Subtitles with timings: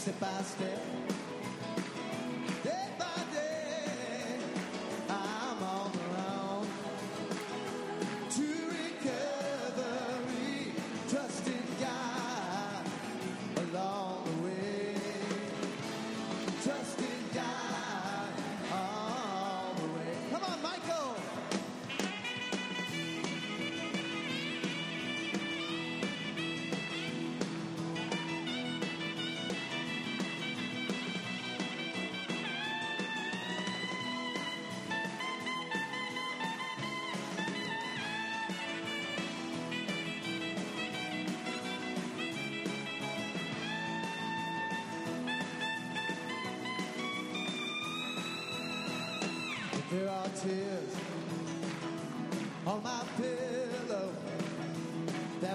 [0.00, 1.09] step by step,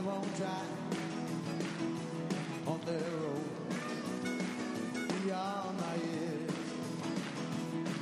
[0.05, 0.41] won't
[2.67, 3.43] on their own
[5.23, 6.51] beyond my ears.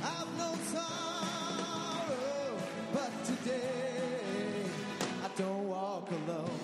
[0.02, 2.58] I've known sorrow,
[2.92, 4.66] but today
[5.24, 6.60] I don't walk alone.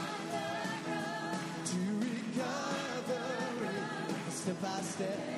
[1.65, 3.79] to recovery,
[4.29, 5.34] step by step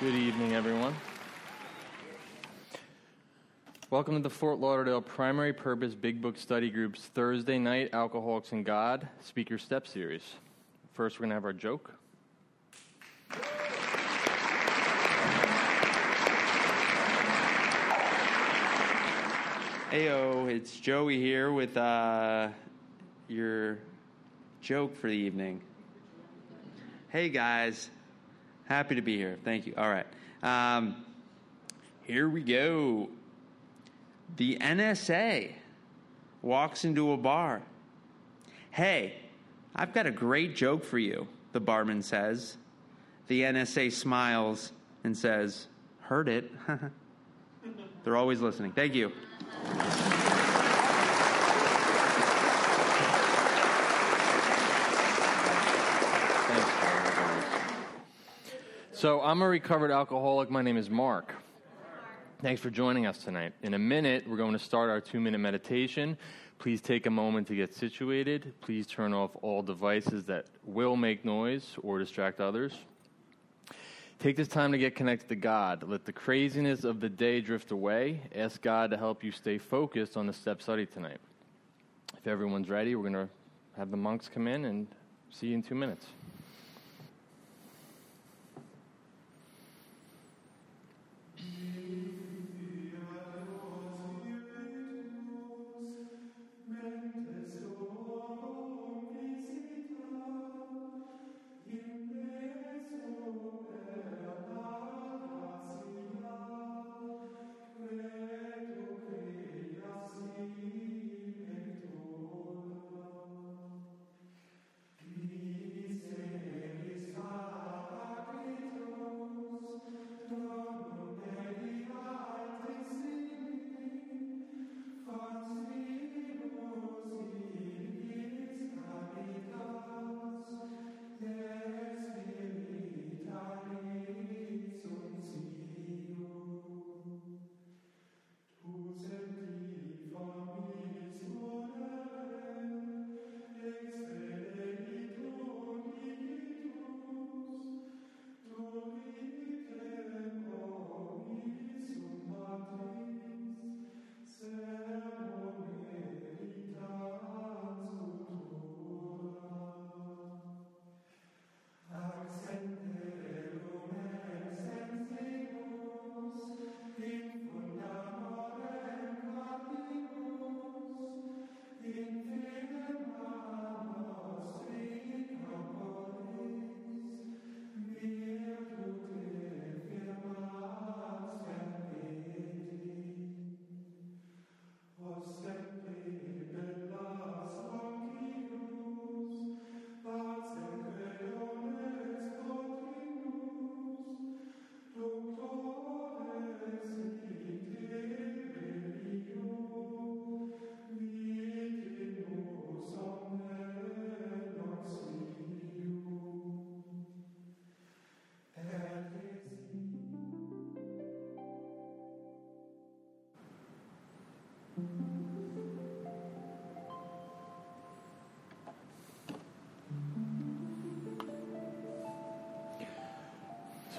[0.00, 0.96] Good evening, everyone.
[3.90, 8.64] Welcome to the Fort Lauderdale Primary Purpose Big Book Study Group's Thursday night Alcoholics and
[8.64, 10.22] God Speaker Step Series.
[10.94, 11.92] First, we're going to have our joke.
[19.90, 22.48] Heyo, it's Joey here with uh,
[23.28, 23.76] your
[24.62, 25.60] joke for the evening.
[27.10, 27.90] Hey guys,
[28.70, 29.36] happy to be here.
[29.44, 29.74] Thank you.
[29.76, 30.06] All right,
[30.42, 31.04] um,
[32.04, 33.10] here we go.
[34.36, 35.52] The NSA
[36.40, 37.62] walks into a bar.
[38.70, 39.16] Hey,
[39.74, 42.56] I've got a great joke for you, the barman says.
[43.26, 44.72] The NSA smiles
[45.04, 45.66] and says,
[46.00, 46.50] Heard it.
[48.04, 48.72] They're always listening.
[48.72, 49.12] Thank you.
[56.50, 57.44] Thanks, Paul, as always.
[59.00, 60.50] So, I'm a recovered alcoholic.
[60.50, 61.34] My name is Mark.
[62.42, 63.54] Thanks for joining us tonight.
[63.62, 66.18] In a minute, we're going to start our two minute meditation.
[66.58, 68.52] Please take a moment to get situated.
[68.60, 72.74] Please turn off all devices that will make noise or distract others.
[74.18, 75.82] Take this time to get connected to God.
[75.88, 78.20] Let the craziness of the day drift away.
[78.34, 81.20] Ask God to help you stay focused on the step study tonight.
[82.18, 83.32] If everyone's ready, we're going to
[83.78, 84.88] have the monks come in and
[85.30, 86.06] see you in two minutes.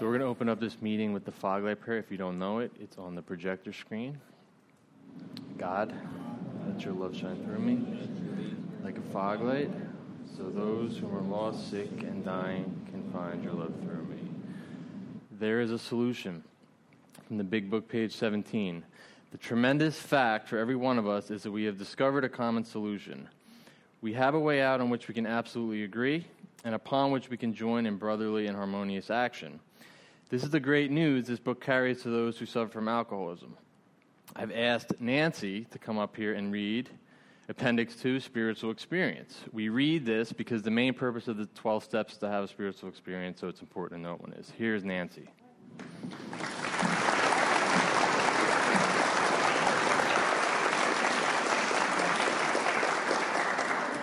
[0.02, 2.00] So we're going to open up this meeting with the Foglight Prayer.
[2.00, 4.20] If you don't know it, it's on the projector screen.
[5.60, 5.94] God,
[6.68, 7.86] let your love shine through me
[8.84, 9.72] like a foglight,
[10.36, 14.18] so those who are lost, sick, and dying can find your love through me.
[15.40, 16.44] There is a solution
[17.28, 18.84] from the Big Book, page 17.
[19.32, 22.66] The tremendous fact for every one of us is that we have discovered a common
[22.66, 23.30] solution.
[24.02, 26.26] We have a way out on which we can absolutely agree
[26.64, 29.60] and upon which we can join in brotherly and harmonious action.
[30.32, 33.58] This is the great news this book carries to those who suffer from alcoholism.
[34.34, 36.90] I've asked Nancy to come up here and read
[37.50, 39.42] Appendix 2 Spiritual Experience.
[39.52, 42.48] We read this because the main purpose of the 12 steps is to have a
[42.48, 44.54] spiritual experience, so it's important to know what one is.
[44.58, 45.28] Here's Nancy.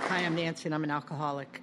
[0.09, 1.63] Hi, I'm Nancy, and I'm an alcoholic.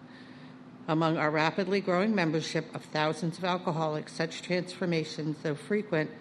[0.91, 6.11] Among our rapidly growing membership of thousands of alcoholics, such transformations, though frequent,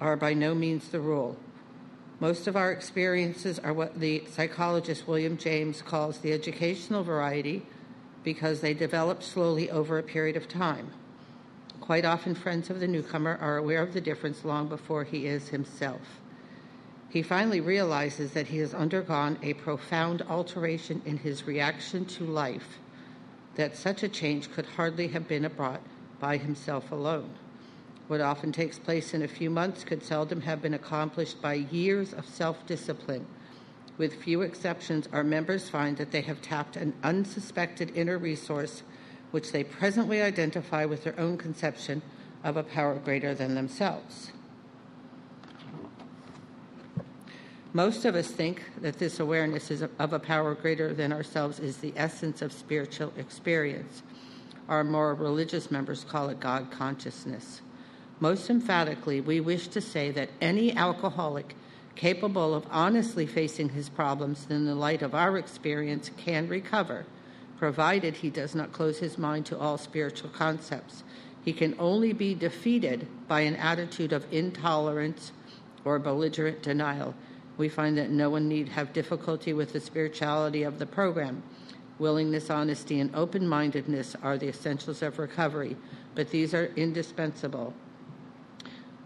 [0.00, 1.36] are by no means the rule.
[2.18, 7.64] Most of our experiences are what the psychologist William James calls the educational variety
[8.24, 10.90] because they develop slowly over a period of time.
[11.80, 15.50] Quite often, friends of the newcomer are aware of the difference long before he is
[15.50, 16.18] himself.
[17.08, 22.80] He finally realizes that he has undergone a profound alteration in his reaction to life
[23.58, 25.82] that such a change could hardly have been brought
[26.20, 27.28] by himself alone.
[28.06, 32.14] What often takes place in a few months could seldom have been accomplished by years
[32.14, 33.26] of self discipline.
[33.98, 38.84] With few exceptions, our members find that they have tapped an unsuspected inner resource
[39.32, 42.00] which they presently identify with their own conception
[42.44, 44.30] of a power greater than themselves.
[47.78, 51.76] Most of us think that this awareness is of a power greater than ourselves is
[51.76, 54.02] the essence of spiritual experience.
[54.68, 57.62] Our more religious members call it God consciousness.
[58.18, 61.54] Most emphatically, we wish to say that any alcoholic
[61.94, 67.06] capable of honestly facing his problems in the light of our experience can recover,
[67.58, 71.04] provided he does not close his mind to all spiritual concepts.
[71.44, 75.30] He can only be defeated by an attitude of intolerance
[75.84, 77.14] or belligerent denial
[77.58, 81.42] we find that no one need have difficulty with the spirituality of the program.
[81.98, 85.76] Willingness, honesty, and open mindedness are the essentials of recovery,
[86.14, 87.74] but these are indispensable.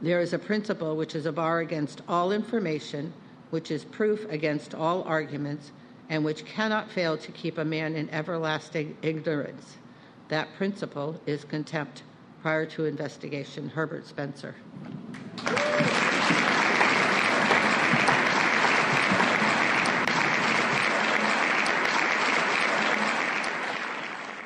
[0.02, 3.14] There is a principle which is a bar against all information,
[3.50, 5.72] which is proof against all arguments,
[6.10, 9.78] and which cannot fail to keep a man in everlasting ignorance.
[10.28, 12.02] That principle is contempt
[12.42, 13.68] prior to investigation.
[13.68, 14.54] Herbert Spencer.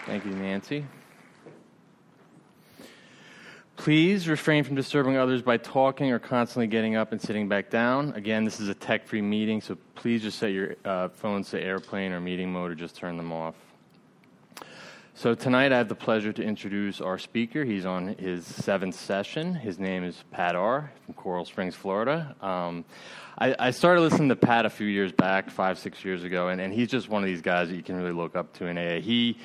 [0.06, 0.84] Thank you, Nancy.
[3.74, 8.12] Please refrain from disturbing others by talking or constantly getting up and sitting back down.
[8.12, 11.60] Again, this is a tech free meeting, so please just set your uh, phones to
[11.60, 13.56] airplane or meeting mode or just turn them off.
[15.14, 17.64] So, tonight I have the pleasure to introduce our speaker.
[17.64, 19.54] He's on his seventh session.
[19.54, 20.92] His name is Pat R.
[21.04, 22.36] from Coral Springs, Florida.
[22.40, 22.84] Um,
[23.38, 26.60] I, I, started listening to Pat a few years back, five, six years ago, and,
[26.60, 28.78] and he's just one of these guys that you can really look up to in
[28.78, 29.00] AA.
[29.00, 29.38] He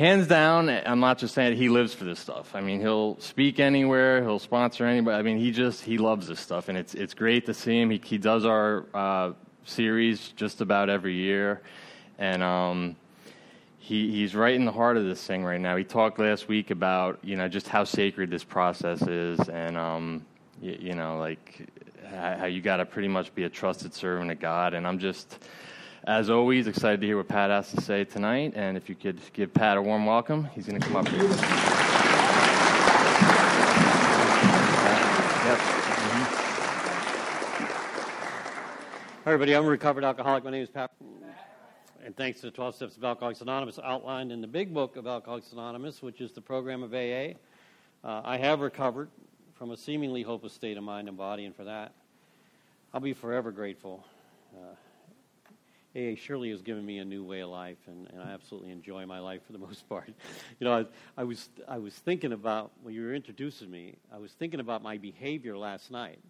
[0.00, 2.54] hands down, I'm not just saying he lives for this stuff.
[2.54, 5.18] I mean, he'll speak anywhere, he'll sponsor anybody.
[5.18, 7.90] I mean, he just he loves this stuff, and it's it's great to see him.
[7.90, 9.32] He he does our uh,
[9.66, 11.60] series just about every year,
[12.18, 12.96] and um,
[13.78, 15.76] he he's right in the heart of this thing right now.
[15.76, 20.24] He talked last week about you know just how sacred this process is, and um,
[20.62, 21.68] you, you know like
[22.10, 25.44] how you got to pretty much be a trusted servant of God, and I'm just
[26.04, 28.54] as always, excited to hear what Pat has to say tonight.
[28.56, 31.22] And if you could give Pat a warm welcome, he's going to come up here.
[31.22, 31.38] Yep.
[39.24, 39.54] Hi, everybody.
[39.54, 40.44] I'm a recovered alcoholic.
[40.44, 40.90] My name is Pat.
[42.02, 45.06] And thanks to the 12 Steps of Alcoholics Anonymous outlined in the big book of
[45.06, 47.34] Alcoholics Anonymous, which is the program of AA,
[48.02, 49.10] uh, I have recovered
[49.54, 51.92] from a seemingly hopeless state of mind and body, and for that,
[52.94, 54.02] I'll be forever grateful.
[54.56, 54.74] Uh,
[55.96, 59.06] AA surely has given me a new way of life, and, and I absolutely enjoy
[59.06, 60.08] my life for the most part.
[60.58, 63.96] You know, I, I, was I was thinking about when you were introducing me.
[64.12, 66.20] I was thinking about my behavior last night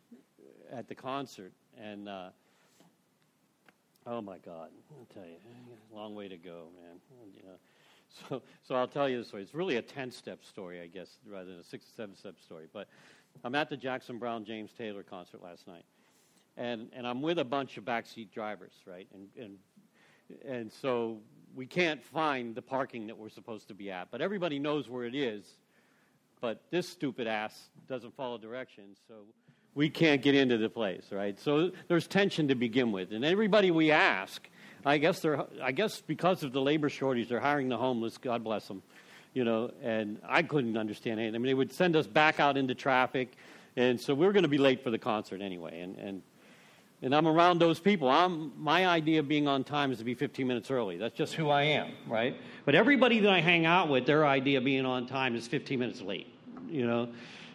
[0.72, 2.30] at the concert, and uh,
[4.06, 5.36] oh my God, I'll tell you,
[5.94, 6.96] long way to go, man.
[7.36, 7.56] You know,
[8.28, 9.42] so so I'll tell you the story.
[9.42, 12.66] It's really a ten-step story, I guess, rather than a six or seven-step story.
[12.72, 12.88] But
[13.44, 15.84] I'm at the Jackson Browne James Taylor concert last night
[16.56, 19.08] and and I'm with a bunch of backseat drivers, right?
[19.14, 19.58] And and
[20.46, 21.18] and so
[21.54, 25.04] we can't find the parking that we're supposed to be at, but everybody knows where
[25.04, 25.44] it is.
[26.40, 29.14] But this stupid ass doesn't follow directions, so
[29.74, 31.38] we can't get into the place, right?
[31.38, 34.48] So there's tension to begin with, and everybody we ask,
[34.84, 38.16] I guess they're, I guess because of the labor shortage, they're hiring the homeless.
[38.16, 38.82] God bless them,
[39.34, 39.70] you know.
[39.82, 41.34] And I couldn't understand anything.
[41.34, 43.32] I mean, they would send us back out into traffic,
[43.76, 45.80] and so we we're going to be late for the concert anyway.
[45.80, 46.22] And and
[47.02, 48.08] and I'm around those people.
[48.08, 50.98] I'm, my idea of being on time is to be 15 minutes early.
[50.98, 52.36] That's just who I am, right?
[52.64, 55.78] But everybody that I hang out with, their idea of being on time is 15
[55.78, 56.32] minutes late,
[56.68, 57.08] you know?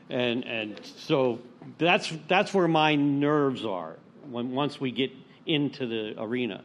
[0.10, 1.40] And, and so
[1.78, 3.98] that's, that's where my nerves are
[4.30, 5.12] when, once we get
[5.46, 6.64] into the arena,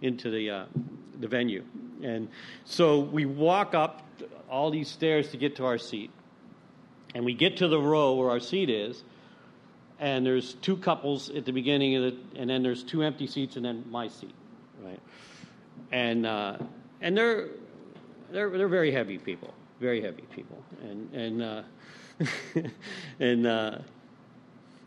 [0.00, 0.64] into the, uh,
[1.20, 1.64] the venue.
[2.02, 2.28] And
[2.64, 4.02] so we walk up
[4.50, 6.10] all these stairs to get to our seat.
[7.14, 9.02] And we get to the row where our seat is,
[10.02, 13.54] and there's two couples at the beginning of it, and then there's two empty seats,
[13.54, 14.34] and then my seat,
[14.84, 14.98] right?
[15.92, 16.58] And uh,
[17.00, 17.50] and they're
[18.32, 21.62] they're they're very heavy people, very heavy people, and and uh,
[23.20, 23.78] and uh,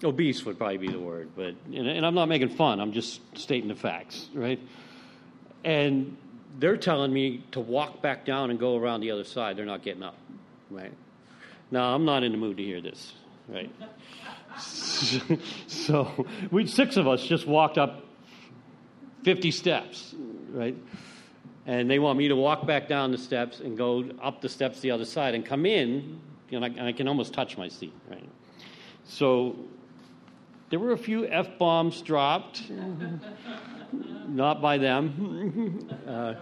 [0.03, 2.81] obese would probably be the word, but and, and I'm not making fun.
[2.81, 4.59] I'm just stating the facts, right?
[5.63, 6.17] And
[6.59, 9.55] they're telling me to walk back down and go around the other side.
[9.55, 10.17] They're not getting up,
[10.69, 10.93] right?
[11.71, 13.13] Now I'm not in the mood to hear this,
[13.47, 13.71] right?
[15.67, 18.05] so we six of us just walked up
[19.23, 20.13] 50 steps,
[20.51, 20.75] right?
[21.65, 24.81] And they want me to walk back down the steps and go up the steps
[24.81, 26.19] the other side and come in,
[26.51, 28.29] and I, and I can almost touch my seat, right?
[29.03, 29.55] So
[30.69, 32.63] there were a few f bombs dropped,
[34.27, 35.89] not by them.
[36.07, 36.35] Uh,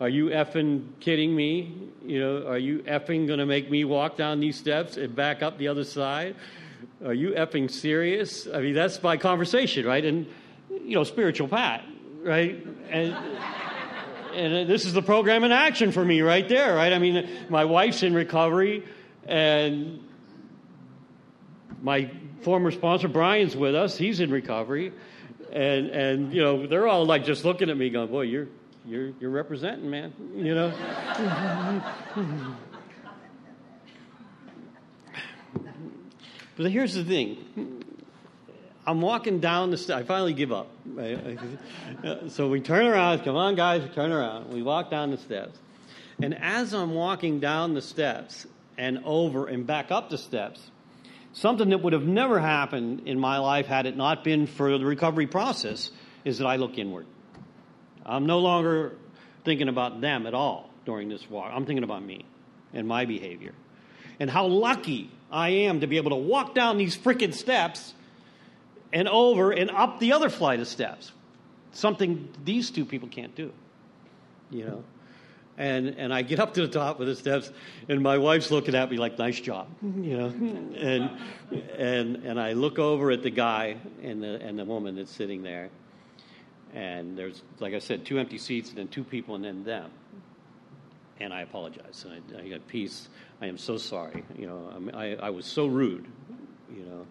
[0.00, 1.90] are you effing kidding me?
[2.04, 5.42] You know, are you effing going to make me walk down these steps and back
[5.42, 6.36] up the other side?
[7.04, 8.48] Are you effing serious?
[8.52, 10.04] I mean, that's my conversation, right?
[10.04, 10.26] And,
[10.70, 11.84] you know, spiritual Pat,
[12.22, 12.66] right?
[12.90, 13.14] And,
[14.34, 16.92] and this is the program in action for me right there, right?
[16.92, 18.84] I mean, my wife's in recovery,
[19.26, 20.02] and
[21.82, 22.10] my
[22.42, 23.96] former sponsor, Brian's with us.
[23.96, 24.92] He's in recovery.
[25.52, 28.48] And, and you know, they're all like just looking at me going, boy, you're,
[28.86, 30.72] you're, you're representing, man, you know?
[36.58, 37.84] But here's the thing.
[38.84, 40.02] I'm walking down the steps.
[40.02, 40.68] I finally give up.
[42.28, 43.22] So we turn around.
[43.22, 44.52] Come on, guys, turn around.
[44.52, 45.56] We walk down the steps.
[46.20, 48.46] And as I'm walking down the steps
[48.76, 50.60] and over and back up the steps,
[51.32, 54.84] something that would have never happened in my life had it not been for the
[54.84, 55.92] recovery process
[56.24, 57.06] is that I look inward.
[58.04, 58.96] I'm no longer
[59.44, 61.52] thinking about them at all during this walk.
[61.54, 62.24] I'm thinking about me
[62.72, 63.54] and my behavior.
[64.18, 67.94] And how lucky I am to be able to walk down these freaking steps
[68.92, 71.12] and over and up the other flight of steps.
[71.72, 73.52] Something these two people can't do.
[74.50, 74.84] You know?
[75.58, 77.50] And, and I get up to the top of the steps,
[77.88, 80.26] and my wife's looking at me like, nice job, you know.
[80.26, 81.18] And,
[81.76, 85.42] and, and I look over at the guy and the, and the woman that's sitting
[85.42, 85.70] there,
[86.74, 89.90] and there's, like I said, two empty seats, and then two people, and then them.
[91.18, 92.04] And I apologize.
[92.08, 93.08] And I, I got peace
[93.40, 94.24] I am so sorry.
[94.36, 96.06] You know, I, I was so rude,
[96.74, 97.06] you know,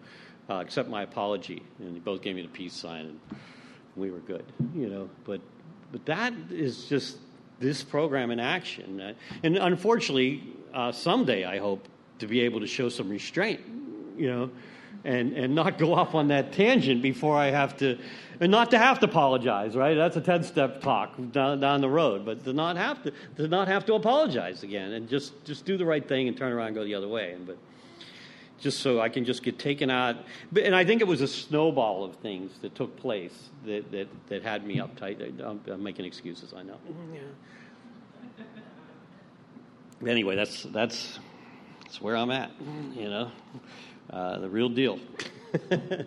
[0.50, 1.62] uh, accept my apology.
[1.78, 3.20] And they both gave me the peace sign, and
[3.96, 4.44] we were good,
[4.74, 5.08] you know.
[5.24, 5.40] But,
[5.90, 7.18] but that is just
[7.60, 9.00] this program in action.
[9.00, 10.42] Uh, and unfortunately,
[10.74, 13.60] uh, someday I hope to be able to show some restraint,
[14.16, 14.50] you know,
[15.04, 17.98] and, and not go off on that tangent before I have to,
[18.40, 19.94] and not to have to apologize, right?
[19.94, 23.48] That's a 10 step talk down, down the road, but to not have to, to
[23.48, 26.68] not have to apologize again and just, just do the right thing and turn around
[26.68, 27.32] and go the other way.
[27.32, 27.58] And, but
[28.60, 30.16] just so I can just get taken out.
[30.60, 34.42] And I think it was a snowball of things that took place that, that, that
[34.42, 35.20] had me uptight.
[35.40, 36.78] I'm, I'm making excuses, I know.
[36.90, 37.14] Mm-hmm.
[37.14, 37.20] Yeah.
[40.06, 41.18] Anyway, that's, that's,
[41.82, 42.52] that's where I'm at,
[42.94, 43.32] you know,
[44.10, 44.98] uh, the real deal.
[45.70, 46.06] it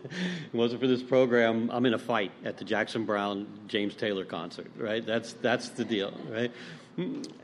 [0.53, 4.71] wasn't for this program, I'm in a fight at the Jackson Browne James Taylor concert,
[4.77, 5.05] right?
[5.05, 6.51] That's, that's the deal, right?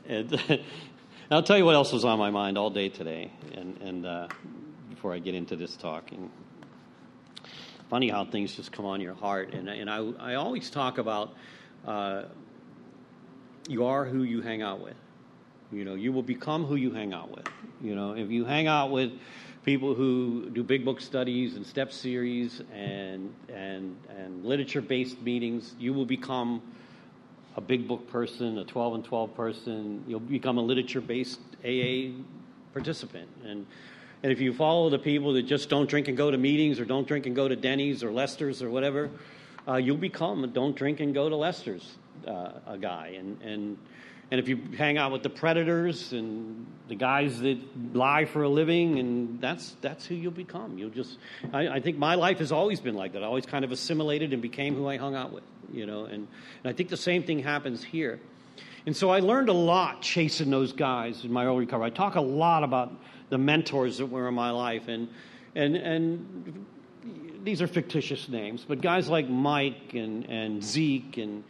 [0.06, 0.40] And
[1.30, 3.32] I'll tell you what else was on my mind all day today.
[3.54, 4.28] And, and uh,
[4.98, 6.10] before I get into this talk.
[6.10, 6.28] And
[7.88, 9.54] funny how things just come on your heart.
[9.54, 11.34] And, and I, I always talk about
[11.86, 12.24] uh,
[13.68, 14.96] you are who you hang out with.
[15.70, 17.46] You know, you will become who you hang out with.
[17.80, 19.12] You know, if you hang out with
[19.64, 25.74] people who do big book studies and step series and and and literature based meetings,
[25.78, 26.62] you will become
[27.56, 30.04] a big book person, a 12 and 12 person.
[30.06, 32.12] You'll become a literature based AA
[32.72, 33.28] participant.
[33.44, 33.66] And
[34.22, 36.84] and if you follow the people that just don't drink and go to meetings or
[36.84, 39.10] don't drink and go to Denny's or Lester's or whatever,
[39.68, 41.96] uh, you'll become a don't drink and go to Lester's
[42.26, 43.14] uh, a guy.
[43.18, 43.78] And, and,
[44.30, 47.58] and if you hang out with the predators and the guys that
[47.94, 50.78] lie for a living, and that's, that's who you'll become.
[50.78, 51.18] You'll just,
[51.52, 53.22] I, I think my life has always been like that.
[53.22, 56.04] I always kind of assimilated and became who I hung out with, you know.
[56.04, 56.26] And,
[56.62, 58.20] and I think the same thing happens here.
[58.86, 61.86] And so I learned a lot chasing those guys in my early recovery.
[61.86, 62.92] I talk a lot about
[63.28, 64.88] the mentors that were in my life.
[64.88, 65.08] And,
[65.54, 66.66] and, and
[67.42, 71.44] these are fictitious names, but guys like Mike and, and Zeke and,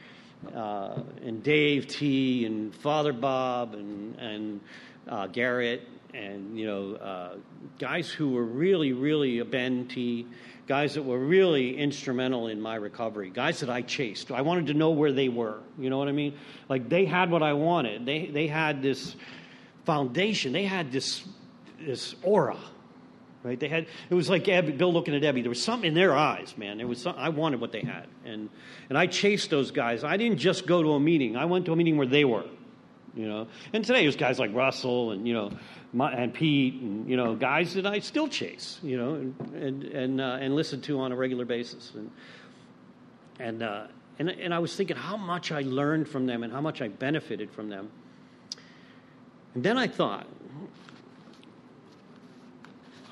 [0.55, 4.61] uh, and Dave T and Father Bob and, and
[5.09, 7.37] uh, Garrett and, you know, uh,
[7.79, 10.27] guys who were really, really a Ben T,
[10.67, 14.31] guys that were really instrumental in my recovery, guys that I chased.
[14.31, 15.59] I wanted to know where they were.
[15.79, 16.35] You know what I mean?
[16.69, 18.07] Like they had what I wanted.
[18.07, 19.17] They, they had this
[19.85, 20.53] foundation.
[20.53, 21.25] They had this
[21.81, 22.57] this aura,
[23.43, 23.59] right?
[23.59, 25.43] They had it was like Ebby, Bill looking at Ebby.
[25.43, 26.79] There was something in their eyes, man.
[26.79, 28.49] There was some, I wanted what they had, and
[28.89, 30.05] and I chased those guys.
[30.05, 31.37] I didn't just go to a meeting.
[31.37, 32.45] I went to a meeting where they were,
[33.15, 33.49] you know.
[33.73, 35.53] And today there's guys like Russell and you know,
[35.93, 39.85] my, and Pete and you know guys that I still chase, you know, and and
[39.85, 42.11] and, uh, and listen to on a regular basis, and
[43.39, 43.63] and.
[43.63, 43.87] Uh,
[44.21, 46.89] and, and I was thinking how much I learned from them and how much I
[46.89, 47.89] benefited from them.
[49.55, 50.27] And then I thought,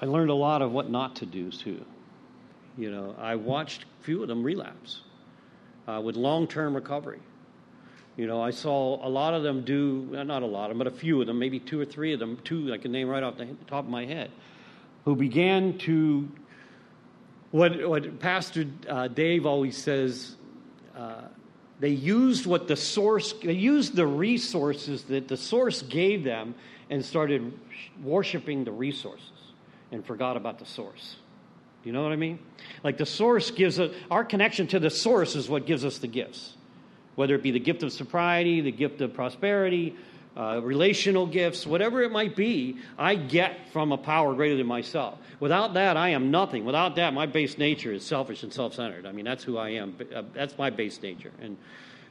[0.00, 1.84] I learned a lot of what not to do too.
[2.76, 5.00] You know, I watched a few of them relapse
[5.88, 7.20] uh, with long-term recovery.
[8.16, 10.86] You know, I saw a lot of them do not a lot of them, but
[10.86, 13.22] a few of them, maybe two or three of them, two I can name right
[13.22, 14.30] off the top of my head,
[15.04, 16.28] who began to
[17.50, 20.36] what what Pastor uh, Dave always says.
[20.96, 21.22] Uh,
[21.78, 26.54] they used what the source they used the resources that the source gave them
[26.88, 27.52] and started
[28.02, 29.35] worshiping the resources
[29.92, 31.16] and forgot about the source.
[31.84, 32.40] You know what I mean?
[32.82, 36.08] Like the source gives us, our connection to the source is what gives us the
[36.08, 36.54] gifts.
[37.14, 39.94] Whether it be the gift of sobriety, the gift of prosperity,
[40.36, 45.18] uh, relational gifts, whatever it might be, I get from a power greater than myself.
[45.40, 46.64] Without that, I am nothing.
[46.64, 49.06] Without that, my base nature is selfish and self centered.
[49.06, 49.96] I mean, that's who I am.
[50.14, 51.32] Uh, that's my base nature.
[51.40, 51.56] And,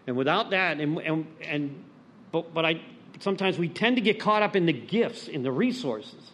[0.08, 1.84] and without that, and, and, and
[2.32, 2.82] but, but I,
[3.20, 6.32] sometimes we tend to get caught up in the gifts, in the resources.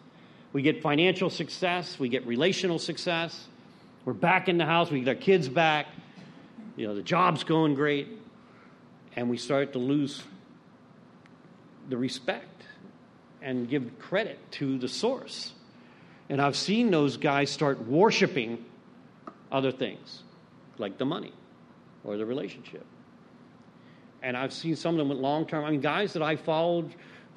[0.54, 3.48] We get financial success, we get relational success.
[4.04, 5.88] We're back in the house, we get our kids back.
[6.76, 8.08] You know, the job's going great.
[9.16, 10.24] And we start to lose
[11.90, 12.64] the respect
[13.42, 15.54] and give credit to the source.
[16.30, 18.64] And I've seen those guys start worshiping
[19.52, 20.24] other things,
[20.78, 21.34] like the money
[22.04, 22.86] or the relationship.
[24.24, 26.94] And I've seen some of them with long term, I mean, guys that I followed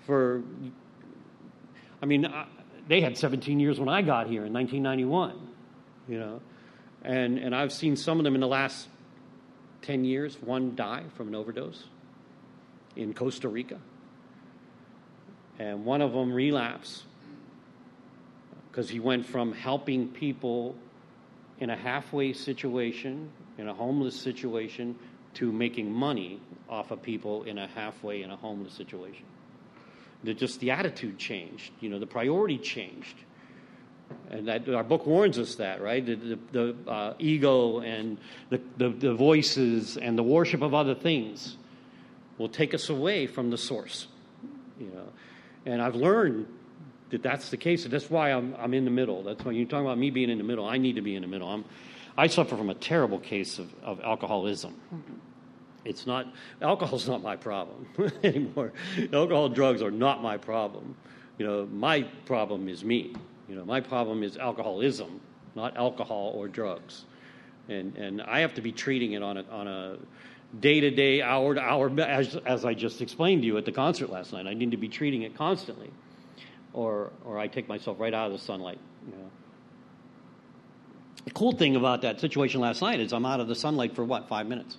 [0.07, 0.42] for,
[2.03, 2.27] I mean,
[2.88, 5.38] they had 17 years when I got here in 1991,
[6.08, 6.40] you know.
[7.02, 8.88] And, and I've seen some of them in the last
[9.82, 11.84] 10 years, one die from an overdose
[12.96, 13.78] in Costa Rica.
[15.58, 17.04] And one of them relapse
[18.70, 20.74] because he went from helping people
[21.60, 24.96] in a halfway situation, in a homeless situation,
[25.34, 29.24] to making money off of people in a halfway in a homeless situation
[30.24, 31.72] the, just the attitude changed.
[31.80, 33.16] You know, the priority changed.
[34.30, 36.04] And that, our book warns us that, right?
[36.04, 38.18] The, the, the uh, ego and
[38.50, 41.56] the, the, the voices and the worship of other things
[42.38, 44.08] will take us away from the source.
[44.78, 45.08] You know,
[45.66, 46.46] and I've learned
[47.10, 47.84] that that's the case.
[47.84, 49.22] That's why I'm, I'm in the middle.
[49.22, 50.66] That's why you're talking about me being in the middle.
[50.66, 51.48] I need to be in the middle.
[51.48, 51.64] I'm,
[52.16, 54.74] I suffer from a terrible case of, of alcoholism.
[55.84, 56.26] It's not
[56.62, 57.86] alcohol's not my problem
[58.22, 58.72] anymore.
[59.12, 60.96] Alcohol drugs are not my problem.
[61.38, 63.14] You know, my problem is me.
[63.48, 65.20] You know, my problem is alcoholism,
[65.54, 67.04] not alcohol or drugs.
[67.68, 69.96] And and I have to be treating it on a on a
[70.60, 73.72] day to day, hour to hour, as as I just explained to you at the
[73.72, 74.46] concert last night.
[74.46, 75.90] I need to be treating it constantly,
[76.72, 78.78] or or I take myself right out of the sunlight.
[79.06, 79.30] You know.
[81.24, 84.04] The cool thing about that situation last night is I'm out of the sunlight for
[84.04, 84.76] what five minutes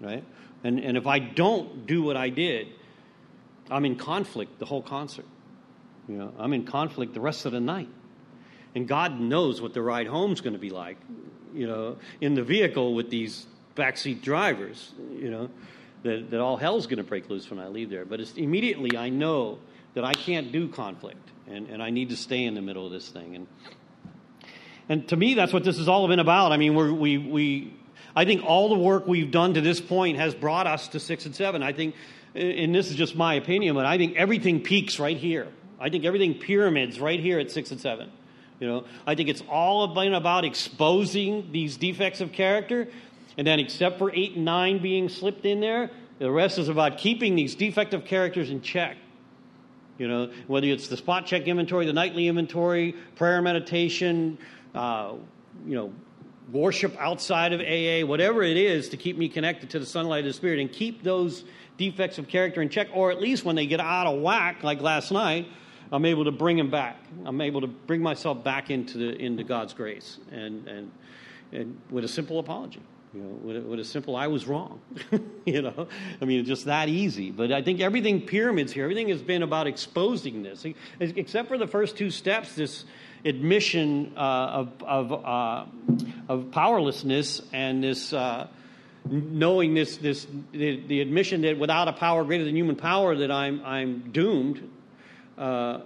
[0.00, 0.24] right?
[0.62, 2.68] And, and if I don't do what I did,
[3.70, 5.26] I'm in conflict the whole concert.
[6.08, 7.88] You know, I'm in conflict the rest of the night.
[8.74, 10.96] And God knows what the ride home's going to be like,
[11.54, 15.48] you know, in the vehicle with these backseat drivers, you know,
[16.02, 18.04] that, that all hell's going to break loose when I leave there.
[18.04, 19.58] But it's, immediately I know
[19.94, 22.92] that I can't do conflict and, and I need to stay in the middle of
[22.92, 23.36] this thing.
[23.36, 23.46] And,
[24.88, 26.52] and to me, that's what this has all been about.
[26.52, 27.74] I mean, we're, we, we,
[28.16, 31.26] I think all the work we've done to this point has brought us to six
[31.26, 31.62] and seven.
[31.62, 31.94] I think,
[32.34, 35.48] and this is just my opinion, but I think everything peaks right here.
[35.80, 38.10] I think everything pyramids right here at six and seven.
[38.60, 42.88] You know, I think it's all been about exposing these defects of character,
[43.36, 46.98] and then except for eight and nine being slipped in there, the rest is about
[46.98, 48.96] keeping these defective characters in check.
[49.98, 54.38] You know, whether it's the spot check inventory, the nightly inventory, prayer meditation,
[54.74, 55.14] uh,
[55.66, 55.92] you know,
[56.52, 60.26] worship outside of AA, whatever it is to keep me connected to the sunlight of
[60.26, 61.44] the Spirit and keep those
[61.76, 64.80] defects of character in check, or at least when they get out of whack, like
[64.80, 65.48] last night,
[65.92, 66.96] I'm able to bring them back.
[67.24, 70.90] I'm able to bring myself back into, the, into God's grace and, and,
[71.52, 72.80] and with a simple apology.
[73.12, 74.80] You know, with a, with a simple, I was wrong.
[75.46, 75.86] you know,
[76.20, 77.30] I mean, just that easy.
[77.30, 80.66] But I think everything pyramids here, everything has been about exposing this,
[80.98, 82.56] except for the first two steps.
[82.56, 82.84] This
[83.24, 85.64] admission uh, of, of, uh,
[86.28, 88.46] of powerlessness and this uh,
[89.06, 93.30] knowing this, this the, the, admission that without a power greater than human power that
[93.30, 94.70] I'm, I'm doomed.
[95.36, 95.80] Uh,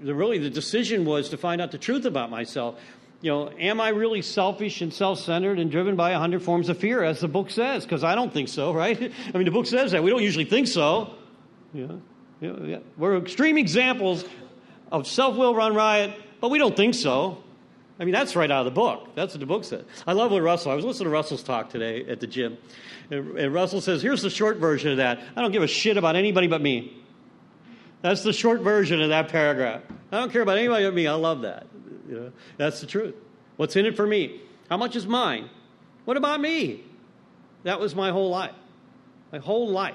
[0.00, 2.80] the, really, the decision was to find out the truth about myself.
[3.20, 6.78] You know, am I really selfish and self-centered and driven by a hundred forms of
[6.78, 7.84] fear, as the book says?
[7.84, 9.00] Because I don't think so, right?
[9.00, 10.02] I mean, the book says that.
[10.02, 11.14] We don't usually think so.
[11.72, 11.86] Yeah,
[12.40, 12.78] yeah, yeah.
[12.98, 14.24] We're extreme examples
[14.90, 17.38] of self-will run riot but we don't think so.
[18.00, 19.14] I mean, that's right out of the book.
[19.14, 19.84] That's what the book says.
[20.08, 22.58] I love what Russell, I was listening to Russell's talk today at the gym.
[23.12, 25.20] And, and Russell says, here's the short version of that.
[25.36, 27.00] I don't give a shit about anybody but me.
[28.00, 29.82] That's the short version of that paragraph.
[30.10, 31.06] I don't care about anybody but me.
[31.06, 31.68] I love that.
[32.08, 33.14] You know, that's the truth.
[33.56, 34.40] What's in it for me?
[34.68, 35.48] How much is mine?
[36.06, 36.82] What about me?
[37.62, 38.50] That was my whole life.
[39.30, 39.94] My whole life.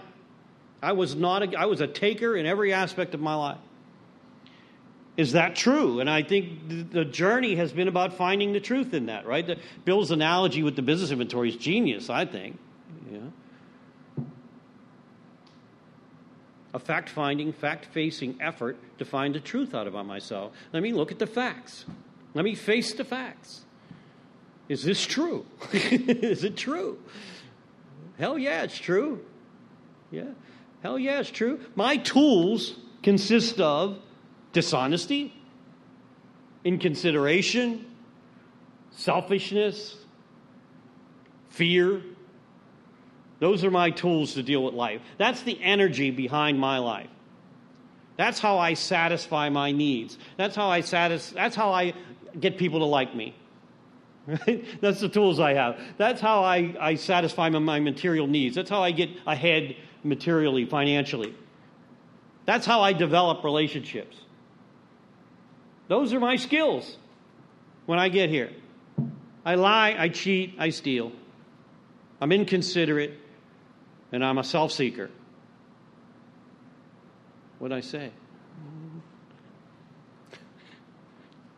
[0.81, 3.57] I was not a, I was a taker in every aspect of my life.
[5.17, 5.99] Is that true?
[5.99, 9.57] And I think the journey has been about finding the truth in that, right?
[9.83, 12.59] Bill's analogy with the business inventory is genius, I think.
[13.11, 14.23] Yeah.
[16.75, 20.53] A fact finding, fact facing effort to find the truth out about myself.
[20.71, 21.85] Let me look at the facts.
[22.35, 23.61] Let me face the facts.
[24.69, 25.47] Is this true?
[25.71, 26.99] is it true?
[28.19, 29.25] Hell yeah, it's true.
[30.11, 30.25] Yeah.
[30.83, 31.59] Hell yeah, it's true.
[31.75, 33.97] My tools consist of
[34.57, 35.31] dishonesty,
[36.63, 37.85] inconsideration,
[38.89, 39.95] selfishness,
[41.49, 42.01] fear.
[43.37, 44.99] Those are my tools to deal with life.
[45.19, 47.11] That's the energy behind my life.
[48.15, 50.17] That's how I satisfy my needs.
[50.37, 51.93] That's how I satis- that's how I
[52.39, 53.35] get people to like me.
[54.81, 55.79] That's the tools I have.
[55.97, 58.55] That's how I, I satisfy my, my material needs.
[58.55, 61.33] That's how I get ahead materially, financially.
[62.45, 64.17] That's how I develop relationships.
[65.87, 66.97] Those are my skills
[67.85, 68.51] when I get here.
[69.45, 71.11] I lie, I cheat, I steal.
[72.19, 73.13] I'm inconsiderate,
[74.11, 75.09] and I'm a self seeker.
[77.59, 78.11] What'd I say?
[80.31, 80.37] Do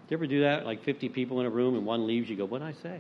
[0.10, 0.66] you ever do that?
[0.66, 3.00] Like 50 people in a room and one leaves, you go, What'd I say?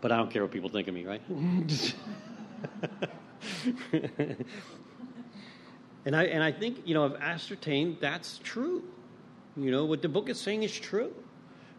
[0.00, 1.22] but I don't care what people think of me, right?
[6.04, 8.82] And I, and I think, you know, I've ascertained that's true.
[9.56, 11.12] You know, what the book is saying is true.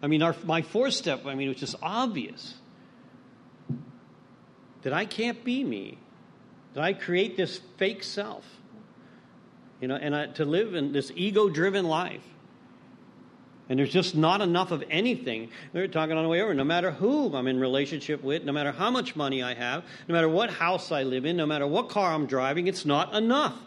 [0.02, 2.56] I mean, our, my fourth step, I mean, it's just obvious
[4.84, 5.98] that I can't be me,
[6.74, 8.46] that I create this fake self,
[9.82, 12.24] you know, and I, to live in this ego driven life.
[13.70, 15.50] And there's just not enough of anything.
[15.72, 16.54] We were talking on the way over.
[16.54, 20.14] No matter who I'm in relationship with, no matter how much money I have, no
[20.14, 23.58] matter what house I live in, no matter what car I'm driving, it's not enough.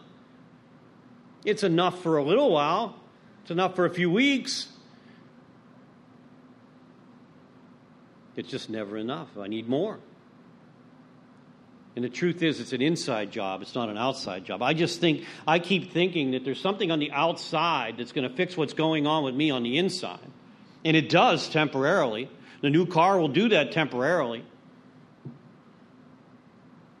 [1.47, 2.93] It's enough for a little while.
[3.41, 4.67] It's enough for a few weeks.
[8.35, 9.29] It's just never enough.
[9.39, 9.97] I need more.
[11.95, 13.61] And the truth is, it's an inside job.
[13.61, 14.61] It's not an outside job.
[14.61, 18.35] I just think, I keep thinking that there's something on the outside that's going to
[18.35, 20.19] fix what's going on with me on the inside.
[20.83, 22.29] And it does temporarily.
[22.59, 24.43] The new car will do that temporarily.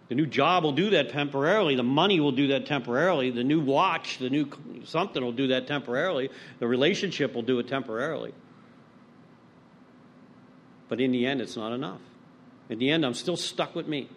[0.09, 1.75] The new job will do that temporarily.
[1.75, 3.29] The money will do that temporarily.
[3.29, 4.49] The new watch, the new
[4.85, 6.29] something will do that temporarily.
[6.59, 8.33] The relationship will do it temporarily.
[10.87, 11.99] But in the end, it's not enough.
[12.69, 14.09] In the end, I'm still stuck with me.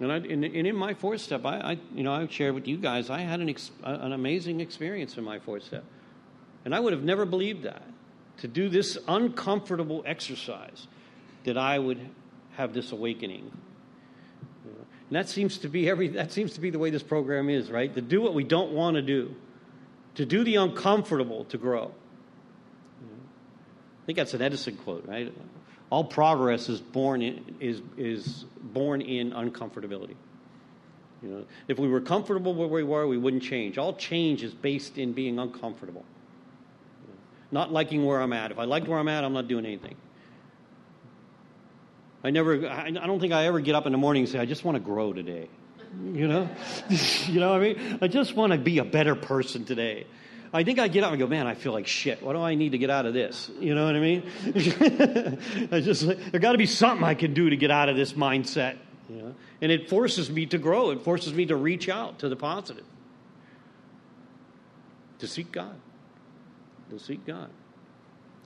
[0.00, 2.66] And, I, and, and, in my fourth step, I, I, you know, I shared with
[2.66, 5.84] you guys, I had an, ex, an amazing experience in my fourth step.
[6.64, 7.82] And I would have never believed that.
[8.38, 10.86] To do this uncomfortable exercise,
[11.44, 12.00] that I would
[12.56, 13.50] have this awakening.
[15.10, 17.70] And that seems to be every that seems to be the way this program is,
[17.70, 17.92] right?
[17.94, 19.34] To do what we don't want to do.
[20.14, 21.92] To do the uncomfortable to grow.
[24.02, 25.32] I think that's an Edison quote, right?
[25.90, 30.14] All progress is born in, is, is born in uncomfortability.
[31.22, 33.76] You know, if we were comfortable where we were, we wouldn't change.
[33.78, 36.04] All change is based in being uncomfortable.
[37.50, 38.52] Not liking where I'm at.
[38.52, 39.96] If I liked where I'm at, I'm not doing anything.
[42.22, 44.46] I never, I don't think I ever get up in the morning and say, I
[44.46, 45.48] just want to grow today.
[46.12, 46.48] You know?
[47.26, 47.98] you know what I mean?
[48.02, 50.06] I just want to be a better person today.
[50.52, 52.22] I think I get up and go, man, I feel like shit.
[52.22, 53.50] What do I need to get out of this?
[53.60, 54.28] You know what I mean?
[55.72, 58.14] I just there got to be something I can do to get out of this
[58.14, 58.76] mindset.
[59.08, 59.34] You know?
[59.60, 60.90] And it forces me to grow.
[60.90, 62.84] It forces me to reach out to the positive,
[65.18, 65.76] to seek God,
[66.90, 67.50] to seek God,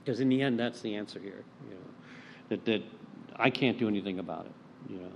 [0.03, 1.43] because in the end, that's the answer here.
[1.69, 1.81] You know,
[2.49, 2.83] that that
[3.35, 4.93] I can't do anything about it.
[4.93, 5.11] You know,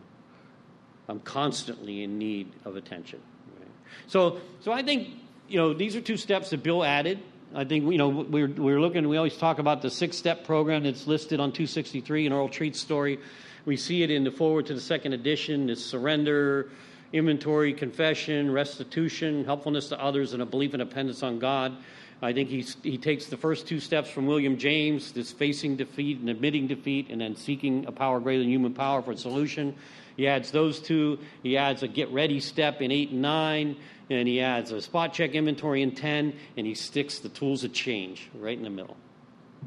[1.08, 3.20] I'm constantly in need of attention.
[3.58, 3.68] Right?
[4.08, 5.10] So, so I think
[5.50, 7.20] you know, these are two steps that Bill added.
[7.54, 10.84] I think, you know, we're, we're looking, we always talk about the six step program
[10.84, 13.20] that's listed on 263 in Earl Treat's story.
[13.66, 16.70] We see it in the foreword to the second edition it's surrender,
[17.12, 21.76] inventory, confession, restitution, helpfulness to others, and a belief and dependence on God.
[22.22, 26.20] I think he's, he takes the first two steps from William James, this facing defeat
[26.20, 29.76] and admitting defeat, and then seeking a power greater than human power for a solution.
[30.18, 31.20] He adds those two.
[31.44, 33.76] He adds a get ready step in 8 and 9
[34.10, 37.74] and he adds a spot check inventory in 10, and he sticks the tools of
[37.74, 38.98] change right in the middle,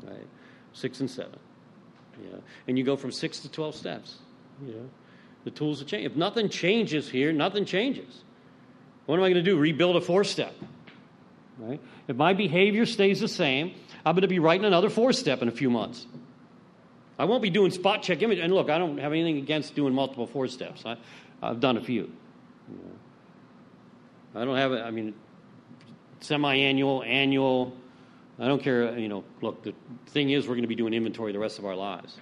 [0.04, 0.26] right?
[0.72, 1.38] Six and seven.
[2.22, 2.38] Yeah.
[2.66, 4.16] And you go from six to 12 steps.
[4.66, 4.74] Yeah.
[5.44, 6.06] The tools of change.
[6.06, 8.24] If nothing changes here, nothing changes.
[9.06, 9.58] What am I going to do?
[9.58, 10.54] Rebuild a four step.
[11.58, 11.80] Right?
[12.08, 15.48] If my behavior stays the same, I'm going to be writing another four step in
[15.48, 16.06] a few months.
[17.18, 18.38] I won't be doing spot check image.
[18.38, 20.84] And look, I don't have anything against doing multiple four steps.
[20.84, 20.96] I,
[21.40, 22.10] have done a few.
[24.34, 24.72] I don't have.
[24.72, 25.14] I mean,
[26.20, 27.76] semi-annual, annual.
[28.38, 28.98] I don't care.
[28.98, 29.62] You know, look.
[29.62, 29.74] The
[30.06, 32.16] thing is, we're going to be doing inventory the rest of our lives.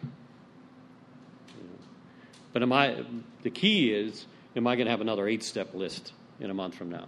[2.53, 3.05] But am I?
[3.43, 6.91] The key is, am I going to have another eight-step list in a month from
[6.91, 7.07] now?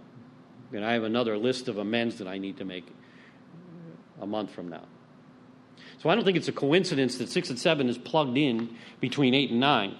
[0.73, 2.85] And I have another list of amends that I need to make
[4.19, 4.83] a month from now.
[5.99, 9.33] So I don't think it's a coincidence that six and seven is plugged in between
[9.33, 9.95] eight and nine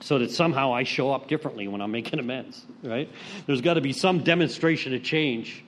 [0.00, 3.10] so that somehow I show up differently when I'm making amends, right?
[3.46, 5.64] There's got to be some demonstration of change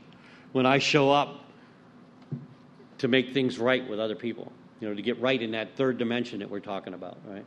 [0.52, 1.44] when I show up
[2.98, 5.98] to make things right with other people, you know, to get right in that third
[5.98, 7.44] dimension that we're talking about, right?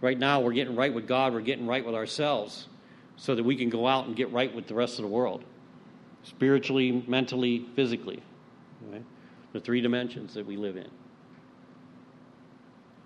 [0.00, 2.68] Right now, we're getting right with God, we're getting right with ourselves
[3.16, 5.44] so that we can go out and get right with the rest of the world
[6.24, 8.22] spiritually, mentally, physically,
[8.90, 9.04] right?
[9.52, 10.88] The three dimensions that we live in.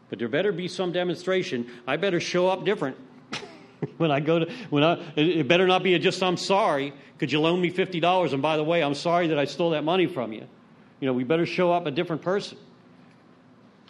[0.09, 1.71] But there better be some demonstration.
[1.87, 2.97] I better show up different
[3.99, 6.95] when I go to when I it better not be a just I'm sorry.
[7.19, 8.33] Could you loan me fifty dollars?
[8.33, 10.47] And by the way, I'm sorry that I stole that money from you.
[11.01, 12.57] You know, we better show up a different person.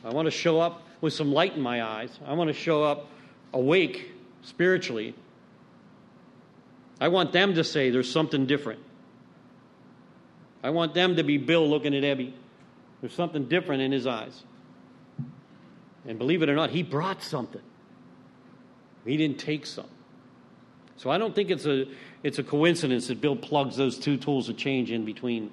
[0.04, 2.18] I want to show up with some light in my eyes.
[2.26, 3.07] I want to show up
[3.52, 5.14] awake spiritually.
[7.00, 8.80] I want them to say there's something different.
[10.62, 12.32] I want them to be Bill looking at Ebby.
[13.00, 14.42] There's something different in his eyes.
[16.06, 17.62] And believe it or not, he brought something.
[19.04, 19.88] He didn't take some.
[20.96, 21.87] So I don't think it's a
[22.24, 25.52] it's a coincidence that Bill plugs those two tools of change in between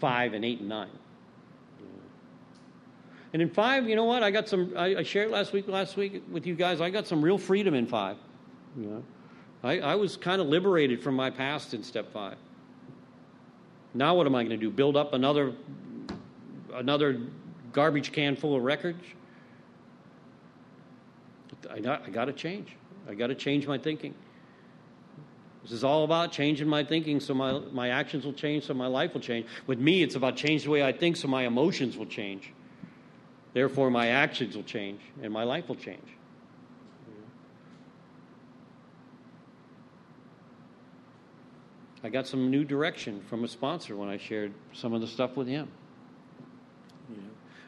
[0.00, 0.88] five and eight and nine.
[3.32, 4.22] And in five, you know what?
[4.22, 4.72] I got some.
[4.76, 5.68] I, I shared last week.
[5.68, 8.16] Last week with you guys, I got some real freedom in five.
[8.76, 9.04] You know,
[9.62, 12.36] I, I was kind of liberated from my past in step five.
[13.94, 14.70] Now what am I going to do?
[14.70, 15.52] Build up another
[16.74, 17.20] another
[17.72, 19.02] garbage can full of records?
[21.70, 22.76] I got, I got to change.
[23.08, 24.14] I got to change my thinking.
[25.62, 28.88] This is all about changing my thinking so my, my actions will change, so my
[28.88, 29.46] life will change.
[29.66, 32.52] With me, it's about changing the way I think so my emotions will change.
[33.52, 36.08] Therefore, my actions will change and my life will change.
[42.04, 45.36] I got some new direction from a sponsor when I shared some of the stuff
[45.36, 45.68] with him.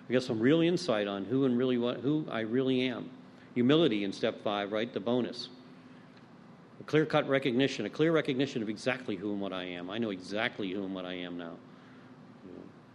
[0.08, 3.08] I got some real insight on who and really what who I really am.
[3.54, 4.92] Humility in step five, right?
[4.92, 5.48] The bonus.
[6.80, 9.88] A clear cut recognition, a clear recognition of exactly who and what I am.
[9.88, 11.52] I know exactly who and what I am now.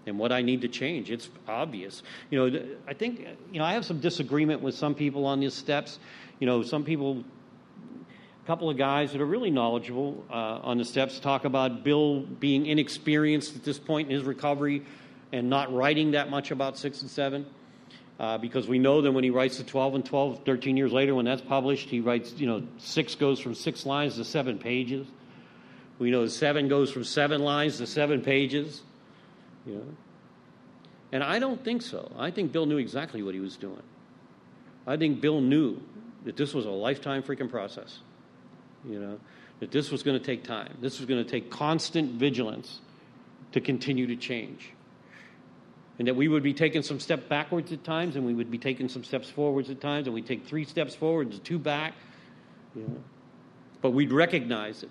[0.06, 1.12] And what I need to change.
[1.12, 2.04] It's obvious.
[2.30, 5.54] You know, I think, you know, I have some disagreement with some people on these
[5.54, 6.00] steps.
[6.40, 7.24] You know, some people
[8.50, 12.66] couple of guys that are really knowledgeable uh, on the steps talk about Bill being
[12.66, 14.82] inexperienced at this point in his recovery
[15.32, 17.46] and not writing that much about six and seven.
[18.20, 21.14] Uh, because we know that when he writes the 12 and 12, 13 years later,
[21.14, 25.06] when that's published, he writes, you know, six goes from six lines to seven pages.
[26.00, 28.82] We know seven goes from seven lines to seven pages.
[29.68, 29.86] You know?
[31.12, 32.12] And I don't think so.
[32.18, 33.84] I think Bill knew exactly what he was doing.
[34.88, 35.80] I think Bill knew
[36.26, 38.00] that this was a lifetime freaking process.
[38.88, 39.20] You know,
[39.60, 40.78] that this was going to take time.
[40.82, 42.80] This was going to take constant vigilance
[43.52, 44.72] to continue to change
[46.00, 48.58] and that we would be taking some steps backwards at times, and we would be
[48.58, 51.94] taking some steps forwards at times, and we'd take three steps forward and two back.
[52.74, 53.04] You know.
[53.82, 54.90] But we'd recognize it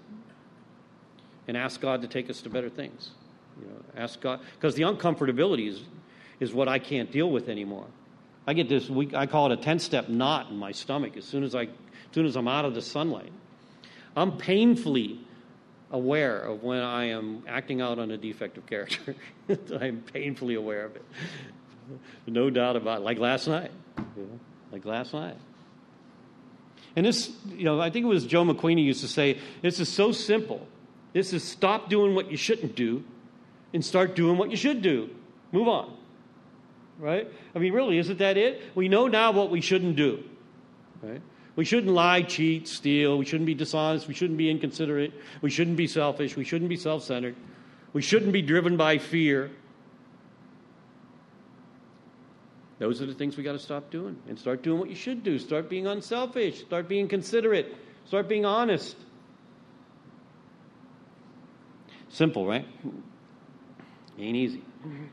[1.48, 3.10] and ask God to take us to better things.
[3.58, 5.82] You know, ask God because the uncomfortability is
[6.40, 7.86] is what I can't deal with anymore.
[8.46, 9.14] I get this week.
[9.14, 11.68] I call it a ten step knot in my stomach as soon as I as
[12.12, 13.32] soon as I'm out of the sunlight.
[14.16, 15.20] I'm painfully
[15.90, 19.14] aware of when I am acting out on a defective character.
[19.80, 21.04] I'm painfully aware of it.
[22.26, 23.04] No doubt about it.
[23.04, 23.70] Like last night.
[24.70, 25.36] Like last night.
[26.96, 29.88] And this, you know, I think it was Joe McQuany used to say, this is
[29.88, 30.66] so simple.
[31.12, 33.04] This is stop doing what you shouldn't do
[33.72, 35.10] and start doing what you should do.
[35.52, 35.96] Move on.
[36.98, 37.28] Right?
[37.54, 38.60] I mean, really, isn't that it?
[38.74, 40.24] We know now what we shouldn't do.
[41.02, 41.22] Right?
[41.58, 43.18] We shouldn't lie, cheat, steal.
[43.18, 44.06] We shouldn't be dishonest.
[44.06, 45.12] We shouldn't be inconsiderate.
[45.42, 46.36] We shouldn't be selfish.
[46.36, 47.34] We shouldn't be self centered.
[47.92, 49.50] We shouldn't be driven by fear.
[52.78, 55.24] Those are the things we got to stop doing and start doing what you should
[55.24, 55.36] do.
[55.40, 56.60] Start being unselfish.
[56.60, 57.74] Start being considerate.
[58.06, 58.94] Start being honest.
[62.08, 62.68] Simple, right?
[64.16, 64.62] Ain't easy.
[64.86, 65.06] Mm-hmm.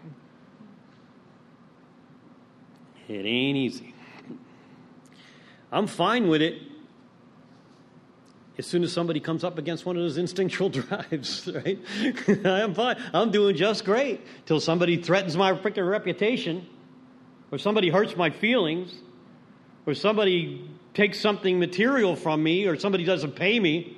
[3.07, 3.94] It ain't easy.
[5.71, 6.61] I'm fine with it
[8.57, 11.79] as soon as somebody comes up against one of those instinctual drives, right?
[12.45, 12.97] I'm fine.
[13.13, 16.65] I'm doing just great till somebody threatens my reputation,
[17.51, 18.93] or somebody hurts my feelings,
[19.85, 23.97] or somebody takes something material from me, or somebody doesn't pay me,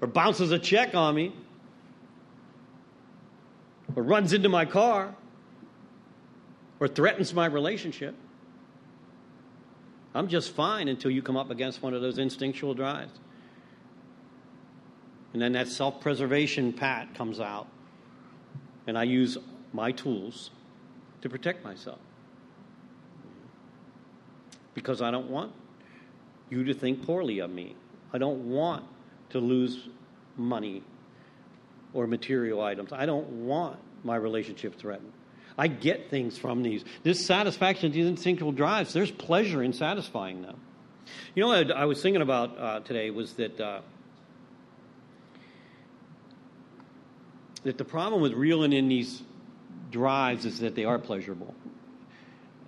[0.00, 1.34] or bounces a check on me,
[3.96, 5.14] or runs into my car,
[6.78, 8.14] or threatens my relationship.
[10.16, 13.12] I'm just fine until you come up against one of those instinctual drives.
[15.32, 17.68] And then that self preservation pat comes out.
[18.86, 19.36] And I use
[19.72, 20.50] my tools
[21.20, 21.98] to protect myself.
[24.72, 25.52] Because I don't want
[26.48, 27.76] you to think poorly of me.
[28.12, 28.84] I don't want
[29.30, 29.88] to lose
[30.36, 30.82] money
[31.92, 32.92] or material items.
[32.92, 35.12] I don't want my relationship threatened.
[35.58, 36.84] I get things from these.
[37.02, 40.60] This satisfaction, these instinctual drives, there's pleasure in satisfying them.
[41.34, 43.80] You know what I was thinking about uh, today was that uh,
[47.62, 49.22] that the problem with reeling in these
[49.90, 51.54] drives is that they are pleasurable.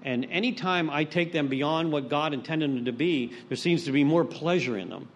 [0.02, 3.92] And anytime I take them beyond what God intended them to be, there seems to
[3.92, 5.08] be more pleasure in them.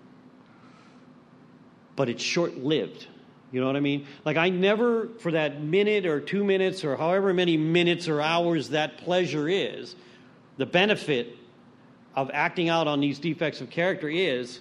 [1.97, 3.07] But it's short lived.
[3.53, 4.07] You know what I mean?
[4.25, 8.71] Like, I never, for that minute or two minutes or however many minutes or hours
[8.71, 9.95] that pleasure is,
[10.57, 11.37] the benefit
[12.17, 14.61] of acting out on these defects of character is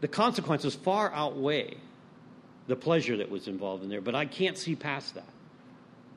[0.00, 1.76] the consequences far outweigh
[2.66, 4.00] the pleasure that was involved in there.
[4.00, 5.28] But I can't see past that.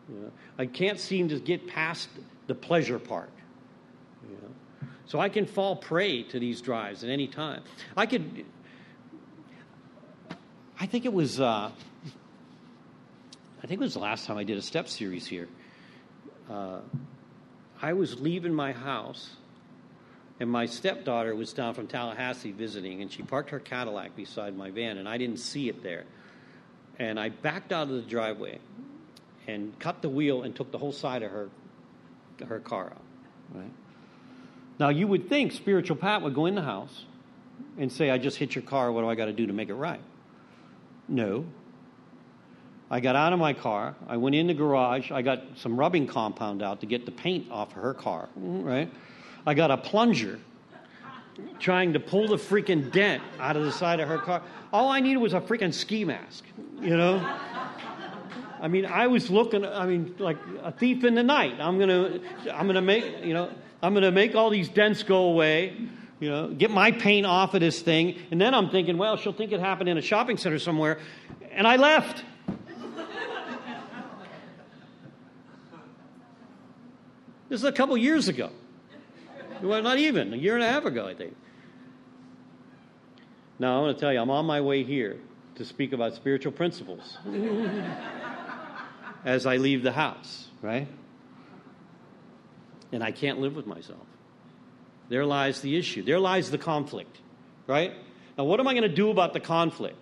[0.10, 0.32] You know?
[0.58, 2.10] I can't seem to get past
[2.48, 3.30] the pleasure part.
[4.28, 4.88] You know?
[5.06, 7.64] So I can fall prey to these drives at any time.
[7.96, 8.46] I could
[10.80, 11.40] I think it was.
[11.40, 11.72] Uh,
[13.64, 15.48] I think it was the last time I did a step series here.
[16.50, 16.80] Uh,
[17.82, 19.36] I was leaving my house
[20.40, 24.70] And my stepdaughter was down from Tallahassee visiting, and she parked her Cadillac beside my
[24.70, 26.04] van, and I didn't see it there.
[27.00, 28.60] And I backed out of the driveway
[29.48, 31.50] and cut the wheel and took the whole side of her,
[32.48, 33.02] her car out.
[33.54, 33.72] Right?
[34.80, 37.06] Now, you would think spiritual Pat would go in the house
[37.80, 38.92] and say, I just hit your car.
[38.92, 40.02] What do I got to do to make it right?
[41.08, 41.46] No.
[42.90, 43.96] I got out of my car.
[44.08, 45.12] I went in the garage.
[45.12, 48.90] I got some rubbing compound out to get the paint off of her car, right?
[49.46, 50.40] I got a plunger
[51.60, 54.42] trying to pull the freaking dent out of the side of her car.
[54.72, 56.46] All I needed was a freaking ski mask,
[56.82, 57.18] you know?
[58.60, 61.58] I mean, I was looking, I mean, like a thief in the night.
[61.60, 62.22] I'm going to,
[62.54, 63.52] I'm going to make, you know,
[63.84, 65.78] I'm going to make all these dents go away,
[66.20, 68.20] you know, get my pain off of this thing.
[68.32, 71.00] And then I'm thinking, well, she'll think it happened in a shopping center somewhere.
[71.52, 72.24] And I left.
[77.50, 78.50] This is a couple years ago.
[79.62, 81.34] Well, not even, a year and a half ago, I think.
[83.58, 85.18] Now, I want to tell you, I'm on my way here
[85.56, 87.18] to speak about spiritual principles
[89.26, 90.90] as I leave the house, right?
[92.92, 94.06] And I can't live with myself.
[95.10, 96.04] There lies the issue.
[96.04, 97.20] There lies the conflict,
[97.66, 97.94] right?
[98.38, 99.98] Now, what am I going to do about the conflict?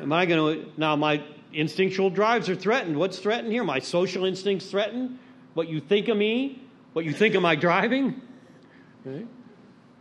[0.00, 2.96] Am I going to, now, my instinctual drives are threatened.
[2.96, 3.64] What's threatened here?
[3.64, 5.18] My social instincts threatened?
[5.54, 6.62] What you think of me?
[6.92, 8.20] What you think of my driving?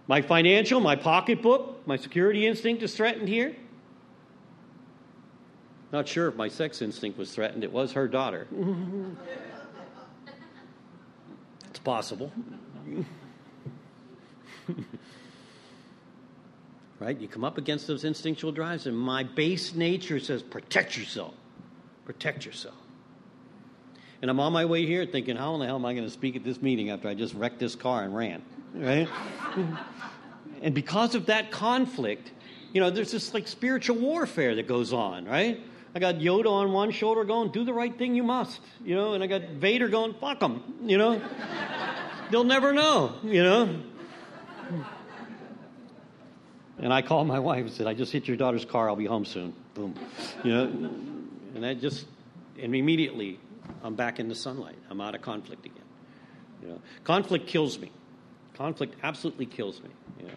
[0.08, 3.56] My financial, my pocketbook, my security instinct is threatened here.
[5.92, 7.64] Not sure if my sex instinct was threatened.
[7.64, 8.48] It was her daughter.
[11.70, 12.32] it's possible.
[17.00, 17.20] right?
[17.20, 21.34] You come up against those instinctual drives, and my base nature says, protect yourself.
[22.06, 22.76] Protect yourself.
[24.22, 26.12] And I'm on my way here thinking, how in the hell am I going to
[26.12, 28.42] speak at this meeting after I just wrecked this car and ran?
[28.74, 29.08] Right?
[30.62, 32.32] and because of that conflict,
[32.74, 35.62] you know, there's this like spiritual warfare that goes on, right?
[35.96, 39.14] I got Yoda on one shoulder going, do the right thing you must, you know,
[39.14, 41.22] and I got Vader going, fuck them, you know.
[42.32, 43.82] They'll never know, you know.
[46.78, 49.06] And I called my wife and said, I just hit your daughter's car, I'll be
[49.06, 49.54] home soon.
[49.74, 49.96] Boom.
[50.44, 50.64] You know,
[51.56, 52.06] and that just,
[52.62, 53.40] and immediately
[53.84, 54.78] I'm back in the sunlight.
[54.90, 55.84] I'm out of conflict again.
[56.62, 57.92] You know, conflict kills me.
[58.54, 59.90] Conflict absolutely kills me.
[60.20, 60.34] You know.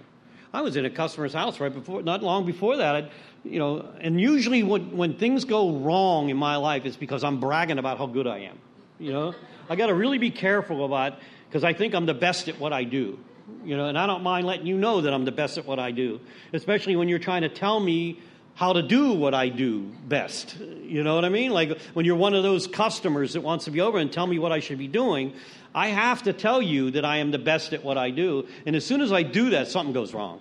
[0.52, 2.94] I was in a customer's house right before, not long before that.
[2.94, 3.10] I'd,
[3.44, 7.40] you know, and usually when, when things go wrong in my life, it's because I'm
[7.40, 8.58] bragging about how good I am.
[8.98, 9.34] You know,
[9.68, 11.18] I got to really be careful about
[11.48, 13.18] because I think I'm the best at what I do.
[13.64, 15.78] You know, and I don't mind letting you know that I'm the best at what
[15.78, 16.20] I do,
[16.52, 18.20] especially when you're trying to tell me
[18.54, 20.58] how to do what I do best.
[20.58, 21.52] You know what I mean?
[21.52, 24.38] Like when you're one of those customers that wants to be over and tell me
[24.38, 25.34] what I should be doing,
[25.74, 28.46] I have to tell you that I am the best at what I do.
[28.66, 30.40] And as soon as I do that, something goes wrong.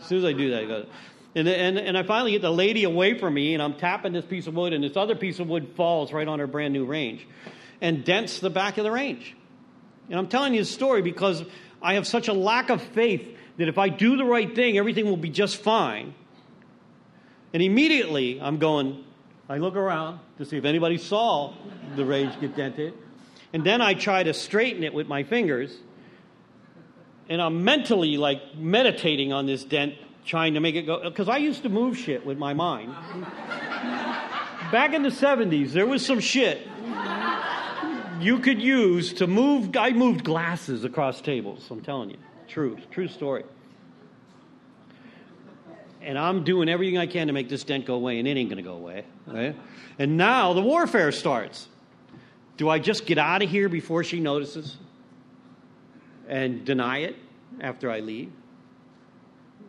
[0.00, 0.86] As soon as I do that, it goes.
[1.34, 4.24] And, and, and I finally get the lady away from me, and I'm tapping this
[4.24, 6.84] piece of wood, and this other piece of wood falls right on her brand new
[6.84, 7.26] range
[7.80, 9.34] and dents the back of the range.
[10.10, 11.42] And I'm telling you this story because
[11.82, 15.06] I have such a lack of faith that if I do the right thing, everything
[15.06, 16.14] will be just fine.
[17.52, 19.04] And immediately I'm going,
[19.48, 21.54] I look around to see if anybody saw
[21.96, 22.94] the range get dented.
[23.52, 25.76] And then I try to straighten it with my fingers.
[27.28, 31.02] And I'm mentally like meditating on this dent, trying to make it go.
[31.02, 32.94] Because I used to move shit with my mind.
[34.70, 36.66] Back in the 70s, there was some shit
[38.22, 39.76] you could use to move.
[39.76, 42.18] I moved glasses across tables, I'm telling you.
[42.48, 43.44] True, true story
[46.04, 48.48] and I'm doing everything I can to make this dent go away, and it ain't
[48.48, 49.04] going to go away.
[49.26, 49.56] Right?
[49.98, 51.68] And now the warfare starts.
[52.56, 54.76] Do I just get out of here before she notices
[56.28, 57.16] and deny it
[57.60, 58.32] after I leave?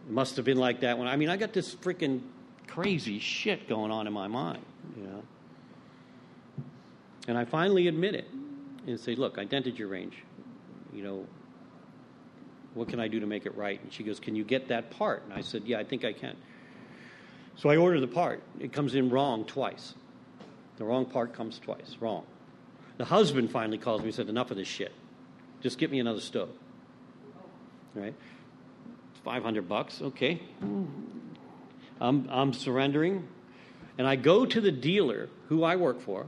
[0.07, 2.21] It must have been like that when I mean I got this freaking
[2.67, 4.65] crazy shit going on in my mind,
[4.97, 5.23] you know.
[7.27, 8.27] And I finally admit it
[8.85, 10.23] and say, "Look, I dented your range.
[10.93, 11.25] You know,
[12.73, 13.81] what can I do to make it right?
[13.81, 15.23] And she goes, Can you get that part?
[15.23, 16.35] And I said, Yeah, I think I can.
[17.55, 18.41] So I order the part.
[18.59, 19.93] It comes in wrong twice.
[20.77, 21.97] The wrong part comes twice.
[21.99, 22.25] Wrong.
[22.97, 24.91] The husband finally calls me and said, Enough of this shit.
[25.61, 26.49] Just get me another stove.
[27.93, 28.15] Right?
[29.23, 30.01] 500 bucks.
[30.01, 30.41] Okay.
[32.01, 33.27] I'm, I'm surrendering.
[33.97, 36.25] And I go to the dealer who I work for,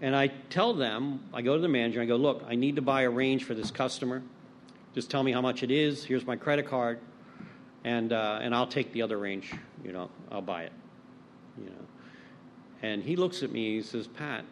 [0.00, 2.82] and I tell them, I go to the manager, I go, Look, I need to
[2.82, 4.22] buy a range for this customer.
[4.94, 6.04] Just tell me how much it is.
[6.04, 7.00] Here's my credit card,
[7.82, 9.52] and uh, and I'll take the other range.
[9.84, 10.72] You know, I'll buy it.
[11.58, 11.86] You know,
[12.82, 13.76] and he looks at me.
[13.76, 14.44] He says, Pat,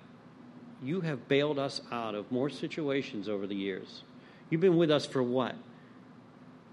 [0.82, 4.03] you have bailed us out of more situations over the years.
[4.51, 5.55] You've been with us for what?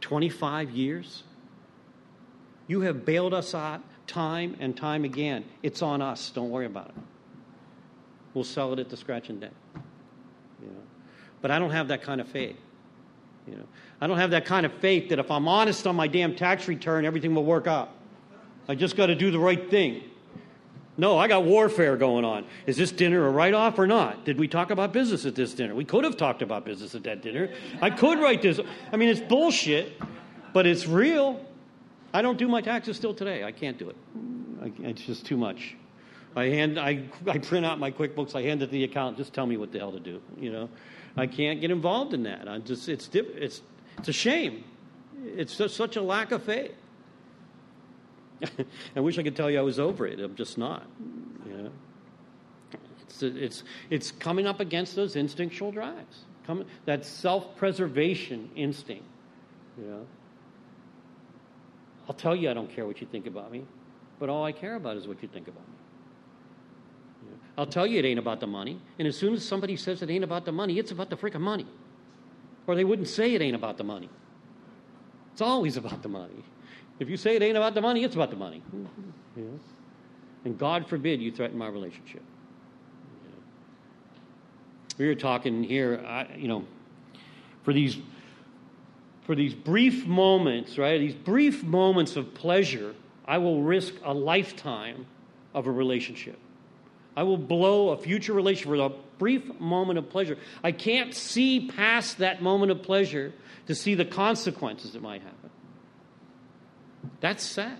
[0.01, 1.23] 25 years?
[2.67, 5.45] You have bailed us out time and time again.
[5.61, 6.31] It's on us.
[6.31, 6.95] Don't worry about it.
[8.33, 9.53] We'll sell it at the scratch and dent.
[10.61, 10.83] You know?
[11.41, 12.57] But I don't have that kind of faith.
[13.47, 13.65] You know?
[14.01, 16.67] I don't have that kind of faith that if I'm honest on my damn tax
[16.67, 17.91] return, everything will work out.
[18.67, 20.03] I just got to do the right thing.
[20.99, 22.45] No, I got warfare going on.
[22.65, 24.25] Is this dinner a write off or not?
[24.25, 25.73] Did we talk about business at this dinner?
[25.73, 27.53] We could have talked about business at that dinner.
[27.81, 28.59] I could write this.
[28.91, 29.93] I mean, it's bullshit,
[30.51, 31.43] but it's real.
[32.13, 33.45] I don't do my taxes still today.
[33.45, 33.95] I can't do it.
[34.61, 35.77] I, it's just too much.
[36.35, 38.35] I hand, I, I print out my QuickBooks.
[38.35, 39.17] I hand it to the accountant.
[39.17, 40.21] Just tell me what the hell to do.
[40.37, 40.69] You know,
[41.17, 42.47] I can't get involved in that.
[42.47, 43.61] I just, it's, it's,
[43.97, 44.63] it's a shame.
[45.23, 46.73] It's just such a lack of faith.
[48.95, 50.19] I wish I could tell you I was over it.
[50.19, 50.85] I'm just not.
[51.45, 51.71] You know,
[53.01, 56.25] it's, it's, it's coming up against those instinctual drives.
[56.45, 59.03] Coming, that self-preservation instinct.
[59.77, 60.05] You know.
[62.07, 63.63] I'll tell you I don't care what you think about me,
[64.19, 65.78] but all I care about is what you think about me.
[67.59, 68.79] I'll tell you it ain't about the money.
[68.99, 71.41] And as soon as somebody says it ain't about the money, it's about the freaking
[71.41, 71.67] money.
[72.65, 74.09] Or they wouldn't say it ain't about the money.
[75.33, 76.41] It's always about the money.
[76.99, 78.63] If you say it ain't about the money, it's about the money.
[78.73, 79.57] Mm-hmm.
[80.45, 82.23] And God forbid you threaten my relationship.
[84.97, 86.65] We were talking here, I, you know,
[87.63, 87.97] for these
[89.23, 90.97] for these brief moments, right?
[90.97, 92.95] These brief moments of pleasure,
[93.25, 95.05] I will risk a lifetime
[95.53, 96.39] of a relationship.
[97.15, 100.37] I will blow a future relationship for a brief moment of pleasure.
[100.63, 103.33] I can't see past that moment of pleasure
[103.67, 105.49] to see the consequences that might happen.
[107.19, 107.77] That's sad.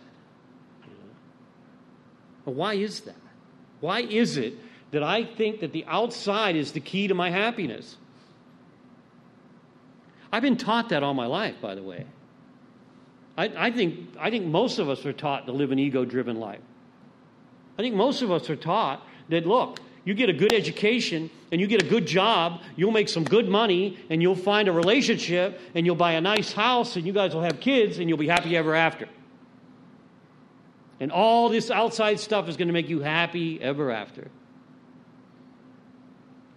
[2.46, 3.16] But why is that?
[3.80, 4.56] Why is it
[4.92, 7.96] that I think that the outside is the key to my happiness?
[10.32, 12.06] I've been taught that all my life, by the way.
[13.38, 16.40] I, I think, I think most of us are taught to live an ego driven
[16.40, 16.60] life.
[17.78, 21.60] I think most of us are taught that, look, you get a good education and
[21.60, 25.60] you get a good job, you'll make some good money and you'll find a relationship
[25.76, 28.28] and you'll buy a nice house and you guys will have kids and you'll be
[28.28, 29.08] happy ever after.
[31.00, 34.30] And all this outside stuff is going to make you happy ever after.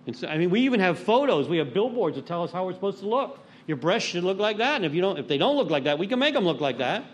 [0.07, 2.67] And so, I mean, we even have photos, we have billboards that tell us how
[2.67, 3.39] we're supposed to look.
[3.69, 5.85] Your breasts should look like that, and if you don't, if they don't look like
[5.85, 7.05] that, we can make them look like that.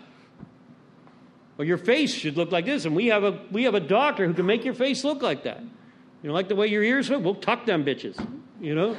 [1.59, 4.25] Or your face should look like this, and we have a we have a doctor
[4.25, 5.59] who can make your face look like that.
[5.59, 8.17] You know, like the way your ears look, we'll tuck them bitches.
[8.61, 8.97] You know,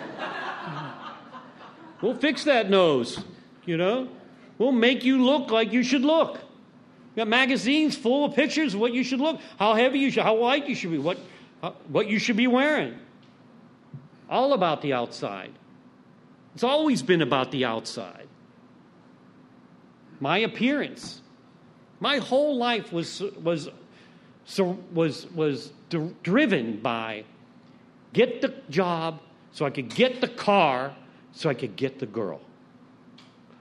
[2.02, 3.18] we'll fix that nose.
[3.64, 4.08] You know,
[4.58, 6.34] we'll make you look like you should look.
[6.34, 10.22] You got magazines full of pictures of what you should look, how heavy you should,
[10.22, 11.18] how light you should be, what
[11.62, 12.94] how, what you should be wearing.
[14.28, 15.52] All about the outside.
[16.54, 18.28] It's always been about the outside.
[20.20, 21.19] My appearance.
[22.00, 23.68] My whole life was, was,
[24.92, 25.72] was, was
[26.22, 27.24] driven by
[28.12, 29.20] get the job
[29.52, 30.94] so I could get the car
[31.32, 32.40] so I could get the girl.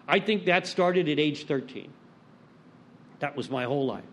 [0.07, 1.91] I think that started at age 13.
[3.19, 4.03] That was my whole life.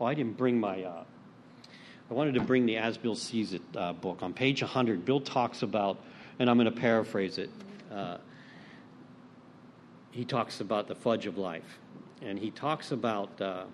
[0.00, 0.82] Oh, I didn't bring my.
[0.82, 1.04] Uh,
[2.10, 4.22] I wanted to bring the As Bill Sees It uh, book.
[4.22, 5.98] On page 100, Bill talks about,
[6.38, 7.50] and I'm going to paraphrase it
[7.90, 8.18] uh,
[10.10, 11.78] he talks about the fudge of life.
[12.22, 13.40] And he talks about.
[13.40, 13.64] Uh,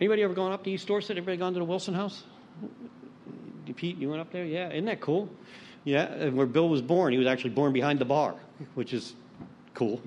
[0.00, 1.16] anybody ever gone up to East Dorset?
[1.16, 2.22] Everybody gone to the Wilson House?
[3.74, 4.44] Pete, you went up there?
[4.44, 5.28] Yeah, isn't that cool?
[5.84, 8.34] Yeah, where Bill was born, he was actually born behind the bar,
[8.74, 9.14] which is
[9.74, 10.00] cool.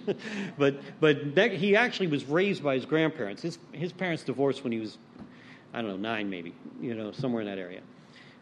[0.58, 3.42] but but he actually was raised by his grandparents.
[3.42, 4.98] His his parents divorced when he was,
[5.74, 7.80] I don't know, nine maybe, you know, somewhere in that area.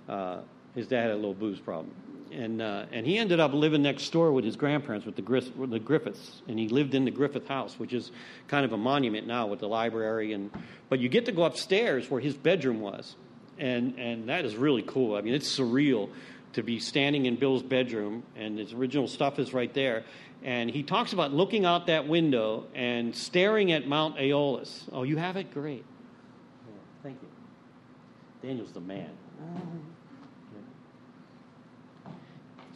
[0.08, 0.40] Uh,
[0.74, 1.94] his dad had a little booze problem,
[2.34, 5.78] and uh, and he ended up living next door with his grandparents with the, the
[5.78, 8.10] Griffiths, and he lived in the Griffith house, which is
[8.48, 10.32] kind of a monument now with the library.
[10.32, 10.50] And
[10.88, 13.16] but you get to go upstairs where his bedroom was,
[13.58, 15.16] and and that is really cool.
[15.16, 16.10] I mean, it's surreal
[16.54, 20.04] to be standing in Bill's bedroom, and his original stuff is right there.
[20.42, 24.84] And he talks about looking out that window and staring at Mount Aeolus.
[24.92, 25.52] Oh, you have it?
[25.52, 25.84] Great.
[26.66, 27.28] Yeah, thank you.
[28.46, 29.10] Daniel's the man.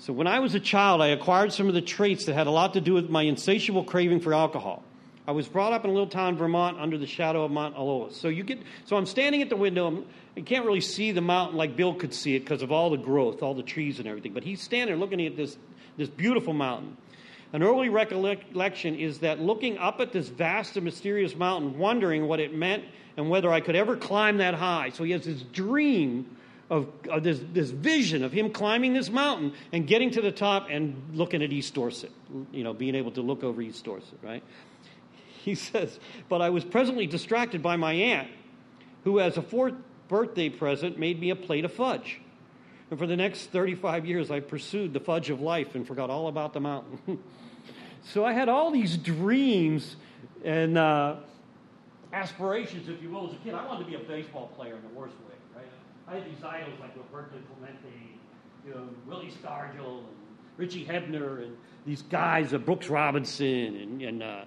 [0.00, 2.52] So, when I was a child, I acquired some of the traits that had a
[2.52, 4.84] lot to do with my insatiable craving for alcohol.
[5.26, 8.16] I was brought up in a little town, Vermont, under the shadow of Mount Aeolus.
[8.16, 10.04] So you get, so I'm standing at the window.
[10.36, 12.96] I can't really see the mountain like Bill could see it because of all the
[12.96, 14.32] growth, all the trees and everything.
[14.32, 15.58] But he's standing there looking at this,
[15.98, 16.96] this beautiful mountain.
[17.52, 22.40] An early recollection is that looking up at this vast and mysterious mountain, wondering what
[22.40, 22.84] it meant
[23.16, 24.90] and whether I could ever climb that high.
[24.90, 26.37] So he has this dream
[26.70, 30.68] of, of this, this vision of him climbing this mountain and getting to the top
[30.70, 32.12] and looking at East Dorset,
[32.52, 34.42] you know, being able to look over East Dorset, right?
[35.44, 35.98] He says,
[36.28, 38.28] But I was presently distracted by my aunt,
[39.04, 39.74] who, as a fourth
[40.08, 42.20] birthday present, made me a plate of fudge.
[42.90, 46.28] And for the next 35 years, I pursued the fudge of life and forgot all
[46.28, 47.18] about the mountain.
[48.02, 49.96] so I had all these dreams
[50.44, 51.16] and uh,
[52.12, 53.54] aspirations, if you will, as a kid.
[53.54, 55.37] I wanted to be a baseball player in the worst way?
[56.08, 58.18] I had these idols like Roberto Clemente,
[58.66, 60.06] you know, Willie Stargell, and
[60.56, 64.44] Richie Hebner, and these guys, uh, Brooks Robinson, and, and uh,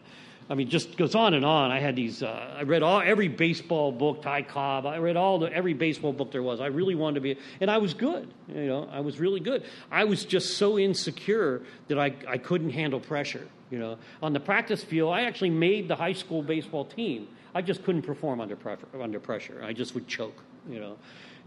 [0.49, 1.69] I mean, just goes on and on.
[1.69, 2.23] I had these.
[2.23, 4.87] Uh, I read all every baseball book, Ty Cobb.
[4.87, 6.59] I read all the every baseball book there was.
[6.59, 8.27] I really wanted to be, and I was good.
[8.49, 9.63] You know, I was really good.
[9.91, 13.47] I was just so insecure that I I couldn't handle pressure.
[13.69, 17.27] You know, on the practice field, I actually made the high school baseball team.
[17.53, 18.87] I just couldn't perform under pressure.
[18.99, 20.41] Under pressure, I just would choke.
[20.69, 20.97] You know,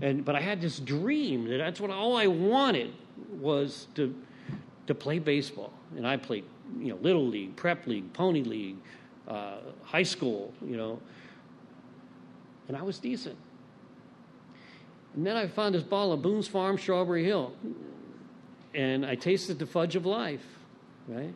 [0.00, 2.92] and but I had this dream that that's what all I wanted
[3.30, 4.14] was to
[4.86, 6.44] to play baseball, and I played
[6.78, 8.76] you know, little league, prep league, pony league,
[9.28, 11.00] uh, high school, you know,
[12.68, 13.36] and I was decent.
[15.14, 17.52] And then I found this ball of Boone's Farm, Strawberry Hill,
[18.74, 20.44] and I tasted the fudge of life,
[21.06, 21.32] right?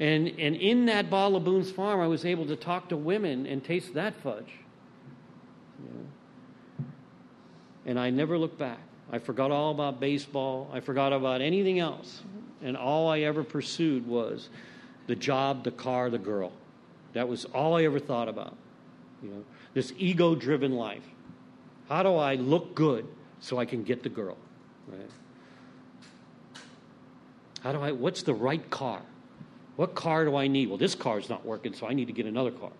[0.00, 3.46] And, and in that bottle of Boone's Farm, I was able to talk to women
[3.46, 4.52] and taste that fudge.
[7.86, 8.80] And I never looked back.
[9.10, 10.68] I forgot all about baseball.
[10.72, 12.22] I forgot about anything else.
[12.62, 14.48] And all I ever pursued was
[15.06, 16.52] the job, the car, the girl.
[17.12, 18.56] That was all I ever thought about.
[19.22, 21.04] You know, this ego driven life.
[21.88, 23.06] How do I look good
[23.38, 24.36] so I can get the girl?
[24.88, 25.10] Right?
[27.62, 29.00] How do I what's the right car?
[29.76, 30.68] What car do I need?
[30.68, 32.72] Well, this car's not working, so I need to get another car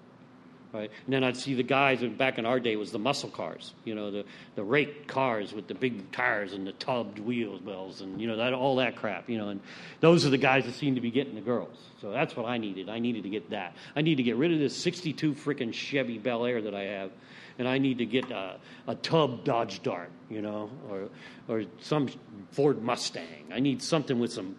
[0.73, 0.91] right?
[1.05, 3.73] And then I'd see the guys, and back in our day was the muscle cars,
[3.85, 8.01] you know, the, the rake cars with the big tires and the tubbed wheels bells
[8.01, 9.61] and, you know, that, all that crap, you know, and
[10.01, 11.77] those are the guys that seem to be getting the girls.
[12.01, 12.89] So that's what I needed.
[12.89, 13.75] I needed to get that.
[13.95, 17.11] I need to get rid of this 62 freaking Chevy Bel Air that I have,
[17.59, 18.57] and I need to get a,
[18.87, 21.09] a tub Dodge Dart, you know, or,
[21.49, 22.09] or some
[22.53, 23.53] Ford Mustang.
[23.53, 24.57] I need something with some,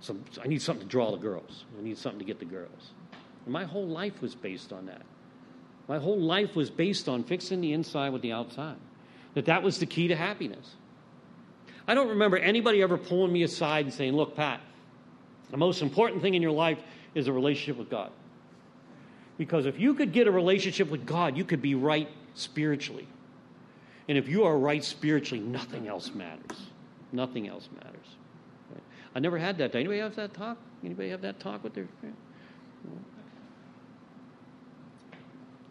[0.00, 1.64] some, I need something to draw the girls.
[1.78, 2.92] I need something to get the girls.
[3.46, 5.02] My whole life was based on that.
[5.88, 8.76] My whole life was based on fixing the inside with the outside.
[9.34, 10.74] That that was the key to happiness.
[11.86, 14.60] I don't remember anybody ever pulling me aside and saying, "Look, Pat,
[15.50, 16.78] the most important thing in your life
[17.14, 18.10] is a relationship with God."
[19.38, 23.08] Because if you could get a relationship with God, you could be right spiritually.
[24.08, 26.68] And if you are right spiritually, nothing else matters.
[27.12, 28.16] Nothing else matters.
[28.70, 28.82] Right?
[29.14, 29.74] I never had that.
[29.74, 30.58] Anybody have that talk?
[30.84, 31.88] Anybody have that talk with their?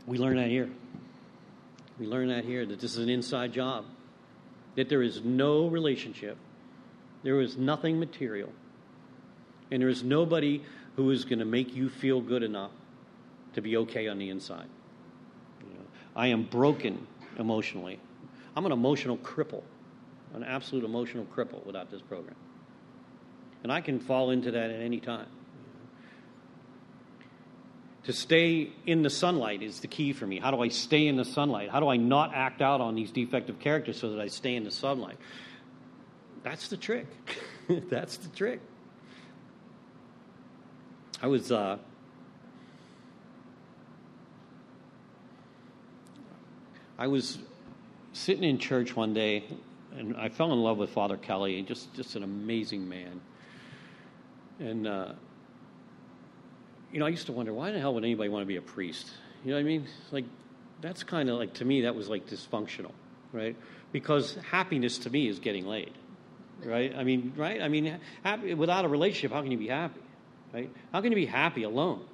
[0.10, 0.68] We learn that here.
[2.00, 3.86] We learn that here that this is an inside job,
[4.76, 6.36] that there is no relationship,
[7.22, 8.50] there is nothing material,
[9.70, 10.64] and there is nobody
[10.96, 12.72] who is going to make you feel good enough
[13.54, 14.66] to be okay on the inside.
[15.62, 15.86] You know,
[16.16, 17.06] I am broken
[17.38, 18.00] emotionally.
[18.56, 19.62] I'm an emotional cripple,
[20.34, 22.36] an absolute emotional cripple without this program.
[23.62, 25.28] And I can fall into that at any time.
[28.10, 30.40] To stay in the sunlight is the key for me.
[30.40, 31.70] How do I stay in the sunlight?
[31.70, 34.64] How do I not act out on these defective characters so that I stay in
[34.64, 35.20] the sunlight?
[36.42, 37.06] That's the trick.
[37.70, 38.62] That's the trick.
[41.22, 41.78] I was uh,
[46.98, 47.38] I was
[48.14, 49.44] sitting in church one day,
[49.96, 51.62] and I fell in love with Father Kelly.
[51.62, 53.22] Just just an amazing man.
[54.58, 55.12] And uh,
[56.92, 58.62] you know, I used to wonder why the hell would anybody want to be a
[58.62, 59.10] priest?
[59.44, 59.88] You know what I mean?
[60.12, 60.26] Like,
[60.82, 62.92] that's kind of like, to me, that was like dysfunctional,
[63.34, 63.56] right?
[63.92, 65.94] Because happiness to me is getting laid,
[66.64, 66.94] right?
[66.96, 67.62] I mean, right?
[67.62, 70.02] I mean, happy, without a relationship, how can you be happy,
[70.54, 70.70] right?
[70.92, 72.06] How can you be happy alone?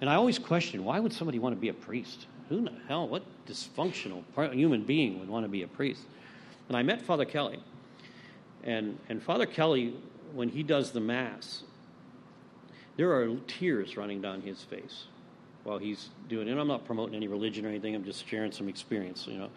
[0.00, 2.26] And I always question why would somebody want to be a priest?
[2.48, 4.22] Who the hell, what dysfunctional
[4.52, 6.02] human being would want to be a priest?
[6.68, 7.58] And I met Father Kelly.
[8.62, 9.94] And, and Father Kelly,
[10.32, 11.62] when he does the Mass,
[12.96, 15.04] there are tears running down his face
[15.64, 16.52] while he's doing it.
[16.52, 17.94] And I'm not promoting any religion or anything.
[17.94, 19.26] I'm just sharing some experience.
[19.26, 19.50] You know,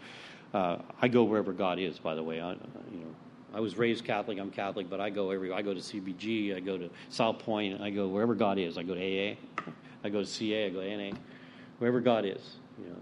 [0.53, 1.99] uh, I go wherever God is.
[1.99, 3.15] By the way, I, you know,
[3.53, 4.39] I was raised Catholic.
[4.39, 5.51] I'm Catholic, but I go every.
[5.51, 6.55] I go to CBG.
[6.55, 7.81] I go to South Point.
[7.81, 8.77] I go wherever God is.
[8.77, 9.35] I go to AA.
[10.03, 10.67] I go to CA.
[10.67, 11.15] I go to NA.
[11.79, 12.55] Wherever God is.
[12.79, 12.97] You know.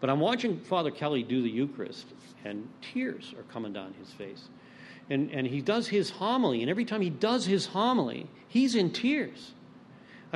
[0.00, 2.06] But I'm watching Father Kelly do the Eucharist,
[2.44, 4.48] and tears are coming down his face.
[5.08, 8.90] And, and he does his homily, and every time he does his homily, he's in
[8.90, 9.52] tears.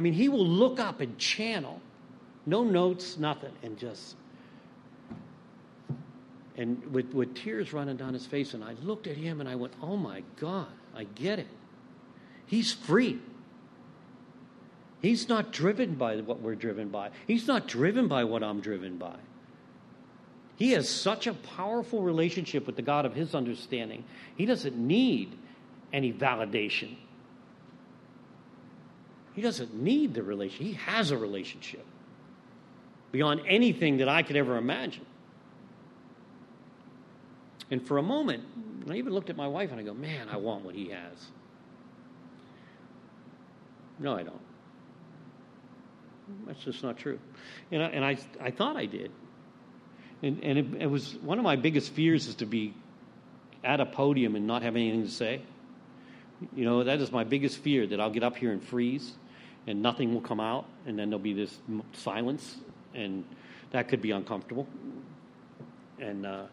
[0.01, 1.79] I mean, he will look up and channel,
[2.47, 4.17] no notes, nothing, and just.
[6.57, 8.55] and with, with tears running down his face.
[8.55, 11.49] And I looked at him and I went, Oh my God, I get it.
[12.47, 13.19] He's free.
[15.03, 18.97] He's not driven by what we're driven by, he's not driven by what I'm driven
[18.97, 19.17] by.
[20.57, 24.05] He has such a powerful relationship with the God of his understanding.
[24.35, 25.37] He doesn't need
[25.93, 26.97] any validation.
[29.41, 30.67] He doesn't need the relationship.
[30.67, 31.87] He has a relationship
[33.11, 35.07] beyond anything that I could ever imagine.
[37.71, 38.45] And for a moment,
[38.87, 41.29] I even looked at my wife and I go, man, I want what he has.
[43.99, 44.43] No, I don't.
[46.47, 47.19] That's just not true.
[47.73, 49.11] And I, and I, I thought I did.
[50.23, 52.75] And, and it, it was one of my biggest fears is to be
[53.65, 55.41] at a podium and not have anything to say.
[56.55, 59.15] You know, that is my biggest fear that I'll get up here and freeze
[59.67, 61.59] and nothing will come out and then there'll be this
[61.93, 62.57] silence
[62.95, 63.25] and
[63.71, 64.67] that could be uncomfortable.
[65.99, 66.45] And, uh,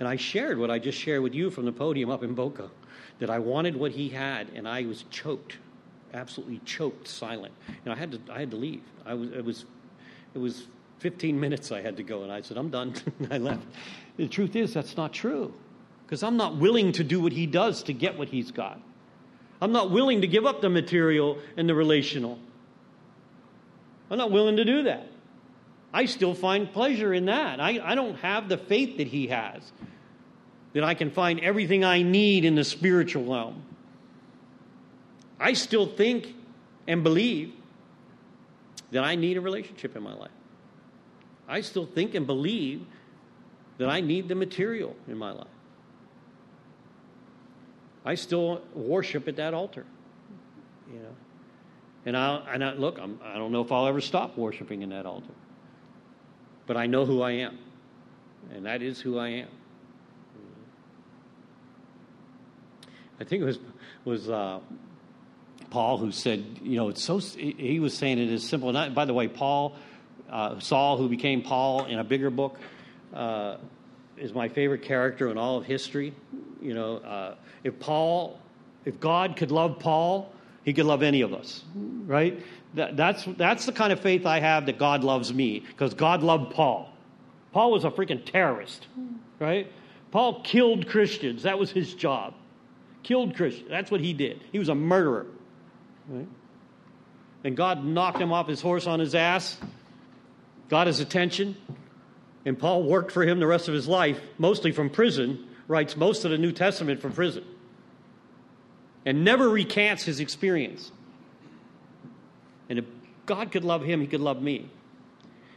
[0.00, 2.70] and I shared what I just shared with you from the podium up in Boca
[3.18, 5.58] that I wanted what he had and I was choked,
[6.12, 7.54] absolutely choked, silent.
[7.84, 8.82] And I had to, I had to leave.
[9.06, 9.64] I was, it, was,
[10.34, 10.66] it was
[10.98, 12.94] 15 minutes I had to go and I said, I'm done.
[13.30, 13.66] I left.
[14.16, 15.54] The truth is, that's not true
[16.12, 18.78] because I'm not willing to do what he does to get what he's got.
[19.62, 22.36] I'm not willing to give up the material and the relational.
[24.10, 25.06] I'm not willing to do that.
[25.94, 27.60] I still find pleasure in that.
[27.60, 29.62] I, I don't have the faith that he has,
[30.72, 33.62] that I can find everything I need in the spiritual realm.
[35.38, 36.34] I still think
[36.88, 37.52] and believe
[38.90, 40.30] that I need a relationship in my life.
[41.46, 42.84] I still think and believe
[43.78, 45.46] that I need the material in my life.
[48.04, 49.86] I still worship at that altar.
[50.92, 51.16] You know,
[52.04, 54.90] and I and I, look, I'm, I don't know if I'll ever stop worshiping in
[54.90, 55.32] that altar,
[56.66, 57.58] but I know who I am,
[58.52, 59.48] and that is who I am.
[63.20, 63.58] I think it was
[64.04, 64.58] was uh,
[65.70, 67.18] Paul who said, you know, it's so.
[67.18, 68.76] He was saying it is simple.
[68.76, 69.76] And by the way, Paul,
[70.28, 72.58] uh, Saul, who became Paul in a bigger book,
[73.14, 73.58] uh,
[74.16, 76.14] is my favorite character in all of history.
[76.60, 77.34] You know, uh,
[77.64, 78.38] if Paul,
[78.84, 80.32] if God could love Paul,
[80.64, 82.40] he could love any of us, right?
[82.74, 86.22] That, that's, that's the kind of faith I have that God loves me, because God
[86.22, 86.88] loved Paul.
[87.52, 88.86] Paul was a freaking terrorist,
[89.38, 89.70] right?
[90.10, 91.42] Paul killed Christians.
[91.42, 92.34] That was his job.
[93.02, 93.68] Killed Christians.
[93.68, 94.40] That's what he did.
[94.52, 95.26] He was a murderer,
[96.08, 96.28] right?
[97.44, 99.58] And God knocked him off his horse on his ass,
[100.68, 101.56] got his attention,
[102.44, 106.24] and Paul worked for him the rest of his life, mostly from prison, writes most
[106.24, 107.44] of the New Testament from prison,
[109.04, 110.92] and never recants his experience.
[112.68, 112.84] And if
[113.26, 114.70] God could love him, he could love me.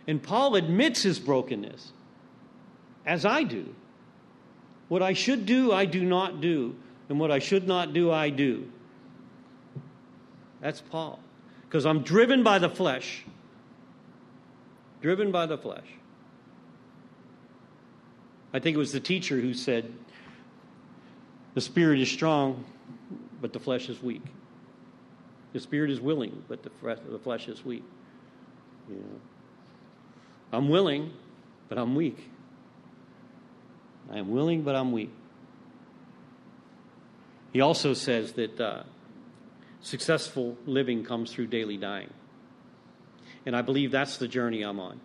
[0.08, 1.92] And Paul admits his brokenness,
[3.06, 3.74] as I do.
[4.88, 6.76] What I should do, I do not do.
[7.10, 8.72] And what I should not do, I do.
[10.62, 11.20] That's Paul.
[11.64, 13.24] Because I'm driven by the flesh.
[15.02, 15.86] Driven by the flesh.
[18.54, 19.92] I think it was the teacher who said,
[21.56, 22.64] The spirit is strong,
[23.46, 24.24] but the flesh is weak.
[25.54, 26.72] The spirit is willing, but the,
[27.12, 27.84] the flesh is weak.
[30.52, 31.14] I'm willing,
[31.70, 32.28] but I'm weak.
[34.12, 35.12] I am willing, but I'm weak.
[37.54, 38.82] He also says that uh,
[39.80, 42.12] successful living comes through daily dying.
[43.46, 45.00] And I believe that's the journey I'm on.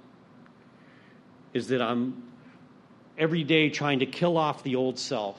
[1.53, 2.23] Is that I'm
[3.19, 5.39] every day trying to kill off the old self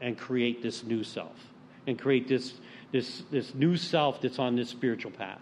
[0.00, 1.47] and create this new self
[1.88, 2.52] and create this,
[2.92, 5.40] this, this new self that's on this spiritual path.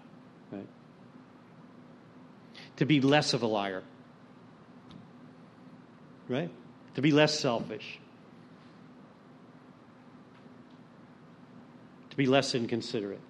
[0.52, 0.66] Right?
[2.76, 3.82] To be less of a liar.
[6.28, 6.50] Right?
[6.94, 7.98] To be less selfish.
[12.10, 13.20] To be less inconsiderate.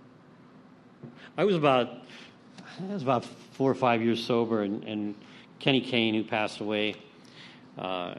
[1.39, 1.89] I was about
[2.79, 5.15] I was about four or five years sober, and, and
[5.59, 6.95] Kenny Kane, who passed away,
[7.79, 8.17] uh,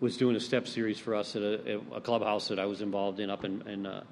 [0.00, 3.20] was doing a step series for us at a, a clubhouse that I was involved
[3.20, 4.04] in up in, in uh,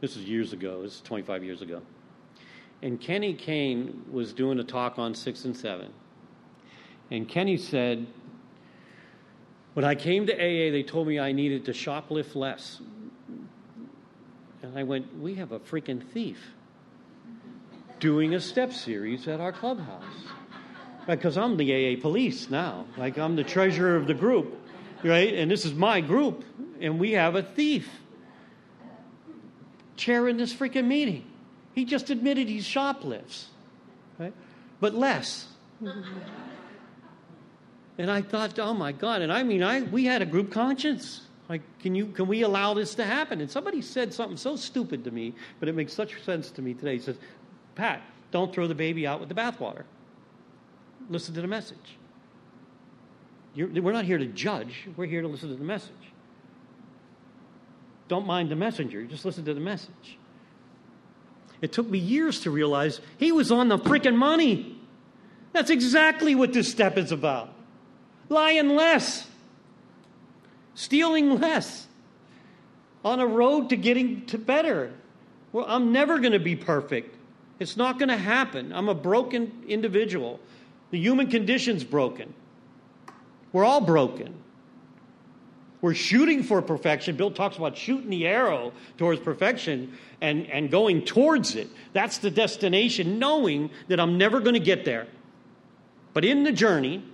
[0.00, 1.82] this was years ago, this was 25 years ago.
[2.82, 5.92] And Kenny Kane was doing a talk on six and seven.
[7.10, 8.06] And Kenny said,
[9.72, 12.80] When I came to AA, they told me I needed to shoplift less.
[14.62, 16.38] And I went, We have a freaking thief
[17.98, 20.04] doing a step series at our clubhouse.
[21.06, 22.86] Because I'm the AA police now.
[22.96, 24.63] Like I'm the treasurer of the group
[25.04, 25.34] right?
[25.34, 26.44] And this is my group,
[26.80, 27.88] and we have a thief
[29.96, 31.24] chairing this freaking meeting.
[31.74, 33.48] He just admitted he shoplifts,
[34.18, 34.32] right?
[34.80, 35.46] But less.
[37.96, 39.22] And I thought, oh my God.
[39.22, 41.22] And I mean, I, we had a group conscience.
[41.48, 43.40] Like, can, you, can we allow this to happen?
[43.40, 46.74] And somebody said something so stupid to me, but it makes such sense to me
[46.74, 46.94] today.
[46.94, 47.16] He says,
[47.74, 49.84] Pat, don't throw the baby out with the bathwater.
[51.08, 51.98] Listen to the message.
[53.54, 55.92] You're, we're not here to judge, we're here to listen to the message.
[58.08, 60.18] Don't mind the messenger, just listen to the message.
[61.62, 64.78] It took me years to realize he was on the freaking money.
[65.52, 67.54] That's exactly what this step is about
[68.28, 69.26] lying less,
[70.74, 71.86] stealing less,
[73.04, 74.92] on a road to getting to better.
[75.52, 77.14] Well, I'm never going to be perfect.
[77.60, 78.72] It's not going to happen.
[78.72, 80.40] I'm a broken individual.
[80.90, 82.34] The human condition's broken.
[83.54, 84.34] We're all broken.
[85.80, 87.14] We're shooting for perfection.
[87.16, 91.68] Bill talks about shooting the arrow towards perfection and, and going towards it.
[91.92, 95.06] That's the destination, knowing that I'm never going to get there.
[96.14, 97.04] But in the journey,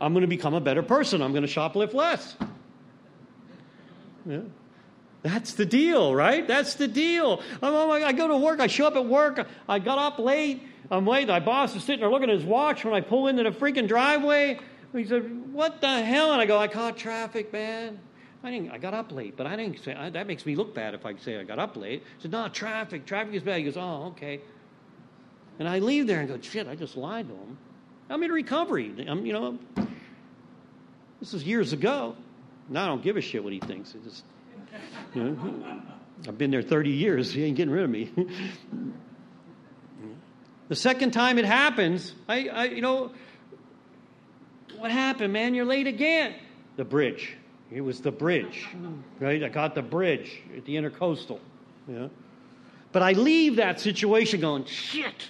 [0.00, 1.22] I'm going to become a better person.
[1.22, 2.34] I'm going to shoplift less.
[4.26, 4.40] Yeah.
[5.22, 6.48] That's the deal, right?
[6.48, 7.42] That's the deal.
[7.62, 8.58] Oh I go to work.
[8.58, 9.46] I show up at work.
[9.68, 10.66] I got up late.
[10.90, 11.28] I'm late.
[11.28, 13.86] My boss is sitting there looking at his watch when I pull into the freaking
[13.86, 14.58] driveway.
[14.96, 17.98] He said, "What the hell?" And I go, "I caught traffic, man."
[18.42, 18.70] I didn't.
[18.70, 21.04] I got up late, but I didn't say I, that makes me look bad if
[21.04, 22.02] I say I got up late.
[22.16, 23.06] He said, "No, traffic.
[23.06, 24.40] Traffic is bad." He goes, "Oh, okay."
[25.58, 26.68] And I leave there and go, "Shit!
[26.68, 27.58] I just lied to him."
[28.08, 29.04] I'm in recovery.
[29.08, 29.58] I'm, you know,
[31.20, 32.14] this is years ago.
[32.68, 33.94] Now I don't give a shit what he thinks.
[33.94, 34.24] It just,
[35.14, 35.82] you know,
[36.28, 37.32] I've been there 30 years.
[37.32, 38.12] He ain't getting rid of me.
[40.68, 43.12] the second time it happens, I, I, you know,
[44.78, 45.54] what happened, man?
[45.54, 46.34] You're late again.
[46.76, 47.36] The bridge.
[47.70, 48.68] It was the bridge,
[49.18, 49.42] right?
[49.42, 51.40] I got the bridge at the intercoastal.
[51.88, 52.08] Yeah.
[52.92, 55.28] But I leave that situation going, shit,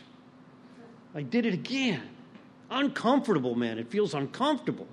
[1.15, 2.03] I did it again.
[2.71, 3.79] Uncomfortable, man.
[3.79, 4.87] It feels uncomfortable.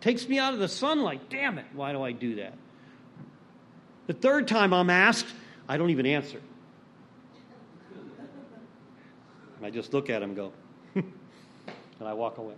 [0.00, 1.28] Takes me out of the sunlight.
[1.28, 1.66] Damn it.
[1.74, 2.54] Why do I do that?
[4.06, 5.26] The third time I'm asked,
[5.68, 6.40] I don't even answer.
[9.62, 10.52] I just look at him and go,
[10.94, 11.04] and
[12.00, 12.54] I walk away.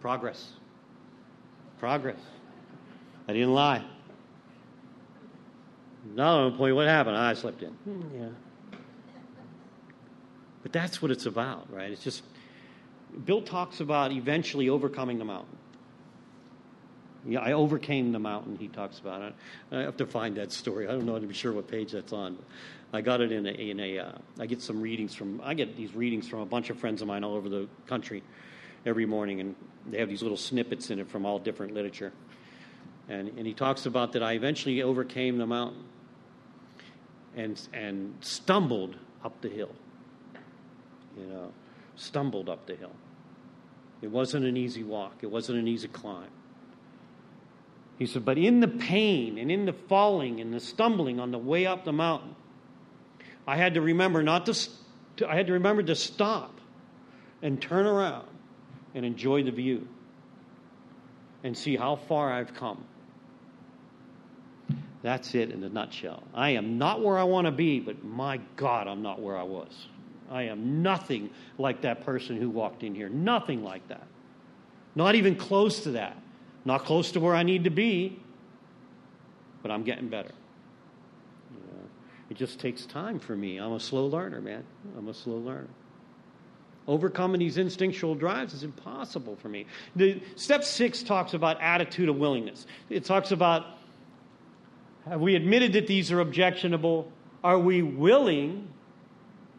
[0.00, 0.52] Progress.
[1.78, 2.18] Progress.
[3.26, 3.84] I didn't lie.
[6.14, 7.16] Not No, point, what happened?
[7.16, 7.70] I slept in.
[7.70, 8.78] Hmm, yeah.
[10.62, 11.90] But that's what it's about, right?
[11.90, 12.22] It's just
[13.24, 15.56] Bill talks about eventually overcoming the mountain.
[17.26, 18.56] Yeah, I overcame the mountain.
[18.56, 19.34] He talks about it.
[19.72, 20.86] I have to find that story.
[20.86, 22.38] I don't know to be sure what page that's on.
[22.92, 23.50] I got it in a.
[23.50, 25.40] In a uh, I get some readings from.
[25.44, 28.22] I get these readings from a bunch of friends of mine all over the country
[28.86, 29.54] every morning, and
[29.90, 32.12] they have these little snippets in it from all different literature.
[33.08, 35.84] And and he talks about that I eventually overcame the mountain
[37.36, 39.74] and and stumbled up the hill.
[41.16, 41.52] You know,
[41.96, 42.94] stumbled up the hill.
[44.00, 46.30] It wasn't an easy walk, it wasn't an easy climb.
[47.98, 51.38] He said, but in the pain and in the falling and the stumbling on the
[51.38, 52.36] way up the mountain,
[53.44, 54.68] I had to remember not to,
[55.16, 56.60] to I had to remember to stop
[57.42, 58.28] and turn around
[58.98, 59.86] and enjoy the view
[61.44, 62.84] and see how far I've come.
[65.02, 66.24] That's it in a nutshell.
[66.34, 69.44] I am not where I want to be, but my God, I'm not where I
[69.44, 69.86] was.
[70.28, 73.08] I am nothing like that person who walked in here.
[73.08, 74.06] Nothing like that.
[74.96, 76.20] Not even close to that.
[76.64, 78.18] Not close to where I need to be,
[79.62, 80.32] but I'm getting better.
[82.28, 83.58] it just takes time for me.
[83.58, 84.64] I'm a slow learner, man.
[84.98, 85.68] I'm a slow learner.
[86.88, 89.66] Overcoming these instinctual drives is impossible for me.
[89.94, 92.66] The, step six talks about attitude of willingness.
[92.88, 93.66] It talks about
[95.08, 97.10] have we admitted that these are objectionable?
[97.44, 98.68] Are we willing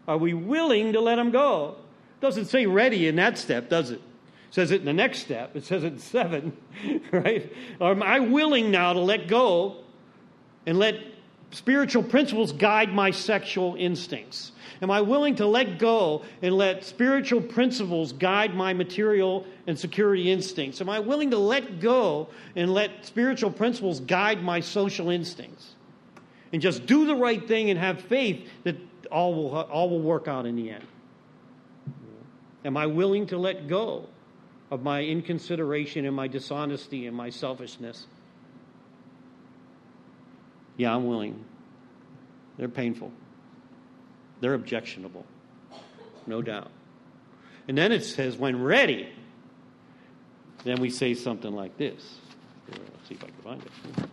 [0.08, 1.76] are we willing to let them go?
[2.18, 4.02] It doesn't say ready in that step, does it?
[4.02, 5.56] It says it in the next step.
[5.56, 6.58] It says it in seven,
[7.12, 7.54] right?
[7.80, 9.84] Am I willing now to let go
[10.66, 10.96] and let
[11.52, 14.52] spiritual principles guide my sexual instincts?
[14.82, 20.32] Am I willing to let go and let spiritual principles guide my material and security
[20.32, 20.80] instincts?
[20.80, 25.76] Am I willing to let go and let spiritual principles guide my social instincts?
[26.54, 28.78] And just do the right thing and have faith that
[29.12, 30.86] all will, all will work out in the end.
[32.64, 34.08] Am I willing to let go
[34.72, 38.08] of my inconsideration and my dishonesty and my selfishness?
[40.80, 41.44] Yeah, I'm willing.
[42.58, 43.12] They're painful.
[44.40, 45.26] They're objectionable.
[46.26, 46.72] No doubt.
[47.68, 49.10] And then it says, when ready,
[50.64, 52.16] then we say something like this.
[52.72, 54.10] Let's see if I can find it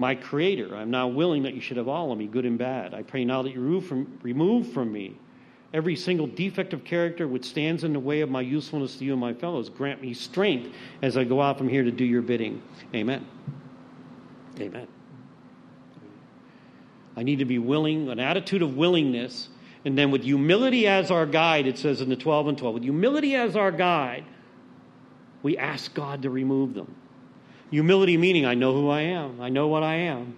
[0.00, 0.74] my Creator.
[0.74, 2.94] I'm now willing that you should have all of me, good and bad.
[2.94, 5.14] I pray now that you remove from, remove from me
[5.74, 9.12] every single defect of character which stands in the way of my usefulness to you
[9.12, 9.68] and my fellows.
[9.68, 12.62] Grant me strength as I go out from here to do your bidding.
[12.94, 13.26] Amen.
[14.62, 14.86] Amen.
[17.16, 19.48] I need to be willing, an attitude of willingness.
[19.84, 22.82] And then with humility as our guide, it says in the 12 and 12, with
[22.82, 24.24] humility as our guide,
[25.42, 26.94] we ask God to remove them.
[27.70, 30.36] Humility meaning, I know who I am, I know what I am.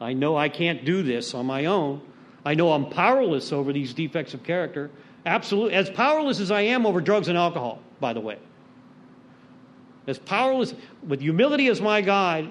[0.00, 2.00] I know I can't do this on my own.
[2.44, 4.90] I know I'm powerless over these defects of character.
[5.26, 5.74] Absolutely.
[5.74, 8.38] As powerless as I am over drugs and alcohol, by the way.
[10.06, 10.74] As powerless,
[11.06, 12.48] with humility as my guide,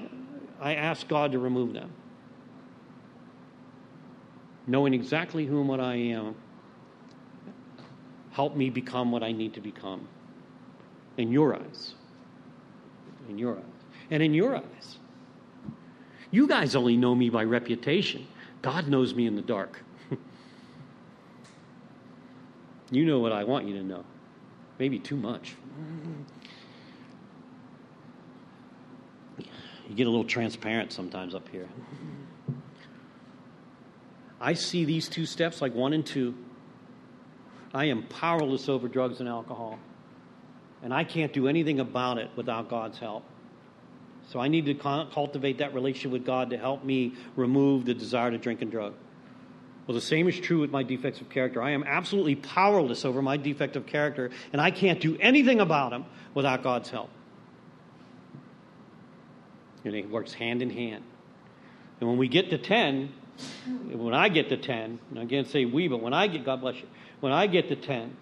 [0.60, 1.91] I ask God to remove them.
[4.66, 6.36] Knowing exactly who and what I am,
[8.32, 10.08] help me become what I need to become.
[11.18, 11.93] In your eyes.
[13.30, 13.64] In your eyes.
[14.12, 14.97] And in your eyes.
[16.32, 18.28] You guys only know me by reputation.
[18.62, 19.82] God knows me in the dark.
[22.91, 24.03] you know what I want you to know.
[24.78, 25.55] Maybe too much.
[29.89, 31.67] You get a little transparent sometimes up here.
[34.39, 36.35] I see these two steps like one and two.
[37.73, 39.79] I am powerless over drugs and alcohol.
[40.83, 43.23] And I can't do anything about it without God's help.
[44.29, 48.29] So I need to cultivate that relationship with God to help me remove the desire
[48.29, 48.93] to drink and drug.
[49.88, 51.61] Well, the same is true with my defects of character.
[51.61, 55.91] I am absolutely powerless over my defect of character, and I can't do anything about
[55.91, 57.09] them without God's help.
[59.88, 61.03] And it works hand in hand.
[61.99, 63.11] And when we get to 10,
[63.91, 66.61] when I get to 10, and I can't say we, but when I get, God
[66.61, 66.88] bless you,
[67.19, 68.15] when I get to 10,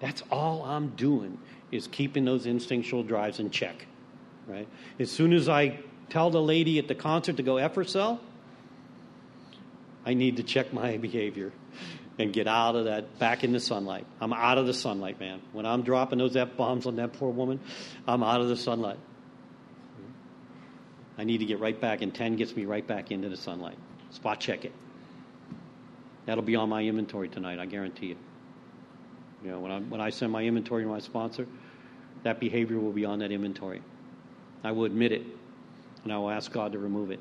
[0.00, 1.38] that's all I'm doing
[1.70, 3.86] is keeping those instinctual drives in check
[4.50, 4.68] right?
[4.98, 5.78] As soon as I
[6.08, 8.20] tell the lady at the concert to go F herself,
[10.04, 11.52] I need to check my behavior
[12.18, 14.06] and get out of that, back in the sunlight.
[14.20, 15.40] I'm out of the sunlight, man.
[15.52, 17.60] When I'm dropping those F bombs on that poor woman,
[18.06, 18.98] I'm out of the sunlight.
[21.20, 23.76] I need to get right back, and 10 gets me right back into the sunlight.
[24.08, 24.72] Spot check it.
[26.24, 28.16] That'll be on my inventory tonight, I guarantee you.
[29.44, 31.46] You know, when I, when I send my inventory to my sponsor,
[32.22, 33.82] that behavior will be on that inventory.
[34.64, 35.26] I will admit it,
[36.04, 37.20] and I will ask God to remove it.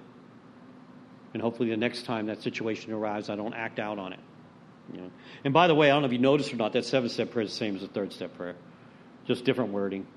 [1.34, 4.20] And hopefully, the next time that situation arrives, I don't act out on it.
[4.94, 5.12] You know?
[5.44, 7.32] And by the way, I don't know if you noticed or not, that seven step
[7.32, 8.56] prayer is the same as the third step prayer,
[9.28, 10.08] just different wording.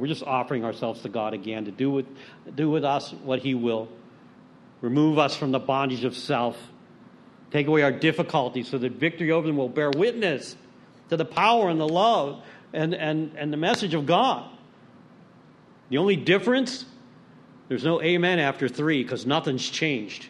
[0.00, 2.06] We're just offering ourselves to God again to do with,
[2.54, 3.88] do with us what He will.
[4.80, 6.56] Remove us from the bondage of self.
[7.50, 10.56] Take away our difficulties so that victory over them will bear witness
[11.10, 14.48] to the power and the love and, and, and the message of God.
[15.90, 16.86] The only difference,
[17.68, 20.26] there's no amen after three because nothing's changed.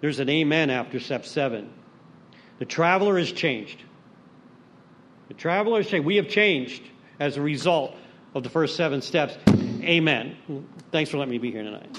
[0.00, 1.70] There's an amen after step seven.
[2.58, 3.82] The traveler has changed.
[5.28, 6.06] The traveler has changed.
[6.06, 6.82] We have changed
[7.18, 7.96] as a result
[8.34, 9.38] of the first seven steps.
[9.82, 10.36] Amen.
[10.90, 11.96] Thanks for letting me be here tonight.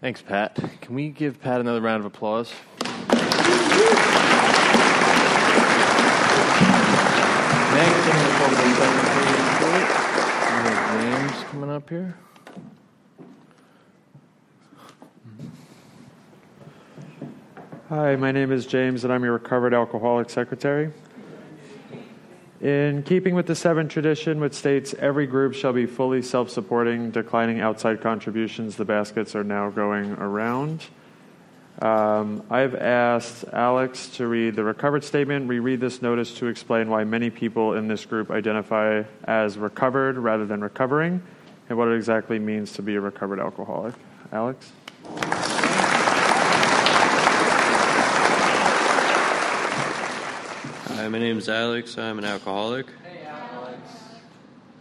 [0.00, 0.56] Thanks, Pat.
[0.80, 2.54] Can we give Pat another round of applause?
[10.50, 12.16] Have James coming up here.
[17.90, 20.92] Hi, my name is James, and I'm your recovered alcoholic secretary.
[22.60, 27.10] In keeping with the seven tradition, which states every group shall be fully self supporting,
[27.10, 30.86] declining outside contributions, the baskets are now going around.
[31.82, 37.02] Um, I've asked Alex to read the recovered statement, reread this notice to explain why
[37.02, 41.20] many people in this group identify as recovered rather than recovering,
[41.68, 43.94] and what it exactly means to be a recovered alcoholic.
[44.30, 44.70] Alex?
[51.10, 51.98] My name is Alex.
[51.98, 52.86] I'm an alcoholic.
[53.02, 53.78] Hey, Alex.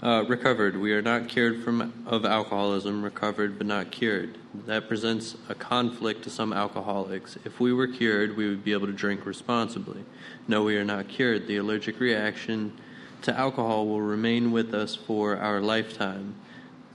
[0.03, 0.77] Uh, recovered.
[0.77, 3.03] We are not cured from of alcoholism.
[3.03, 4.37] Recovered, but not cured.
[4.67, 7.39] That presents a conflict to some alcoholics.
[7.45, 10.05] If we were cured, we would be able to drink responsibly.
[10.47, 11.47] No, we are not cured.
[11.47, 12.77] The allergic reaction
[13.23, 16.35] to alcohol will remain with us for our lifetime.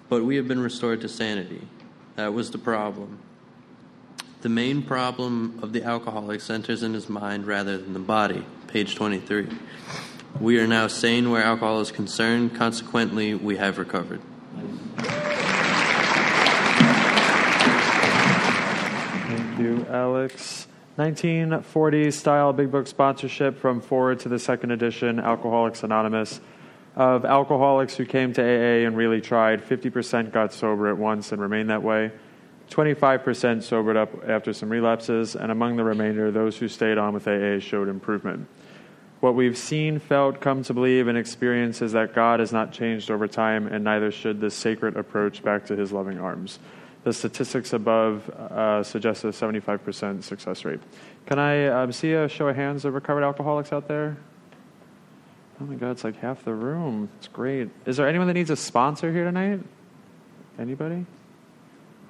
[0.09, 1.67] But we have been restored to sanity.
[2.15, 3.19] That was the problem.
[4.43, 8.95] The main problem of the alcoholic centers in his mind rather than the body page
[8.97, 9.47] 23.
[10.41, 12.57] We are now sane where alcohol is concerned.
[12.57, 14.21] Consequently, we have recovered.
[19.29, 20.67] Thank you, Alex.
[20.97, 26.41] 1940 style big book sponsorship from foreword to the second edition, Alcoholics Anonymous.
[26.97, 31.41] Of alcoholics who came to AA and really tried, 50% got sober at once and
[31.41, 32.11] remained that way.
[32.71, 37.29] 25% sobered up after some relapses, and among the remainder, those who stayed on with
[37.29, 38.49] AA showed improvement.
[39.21, 43.11] What we've seen, felt, come to believe, and experienced is that God has not changed
[43.11, 46.59] over time, and neither should this sacred approach back to his loving arms.
[47.05, 50.81] The statistics above uh, suggest a 75% success rate.
[51.27, 54.17] Can I um, see a show of hands of recovered alcoholics out there?
[55.61, 57.09] Oh my God, it's like half the room.
[57.19, 57.71] It's great.
[57.87, 59.61] Is there anyone that needs a sponsor here tonight?
[60.59, 61.07] Anybody?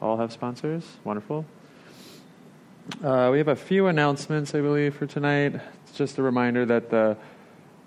[0.01, 0.85] All have sponsors?
[1.05, 1.45] Wonderful.
[3.03, 5.55] Uh, we have a few announcements, I believe, for tonight.
[5.87, 7.17] It's just a reminder that the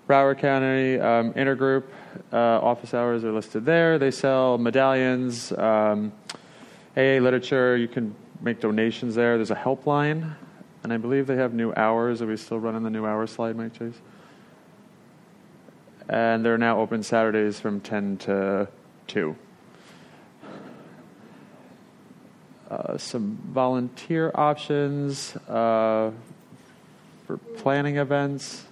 [0.08, 1.84] Broward County um, Intergroup
[2.32, 3.98] uh, office hours are listed there.
[3.98, 6.12] They sell medallions, um,
[6.96, 7.76] AA literature.
[7.76, 9.36] You can make donations there.
[9.36, 10.34] There's a helpline,
[10.82, 12.22] and I believe they have new hours.
[12.22, 14.00] Are we still running the new hours slide, Mike Chase?
[16.08, 18.68] And they're now open Saturdays from 10 to
[19.08, 19.36] 2.
[22.70, 26.10] Uh, some volunteer options uh,
[27.26, 28.66] for planning events.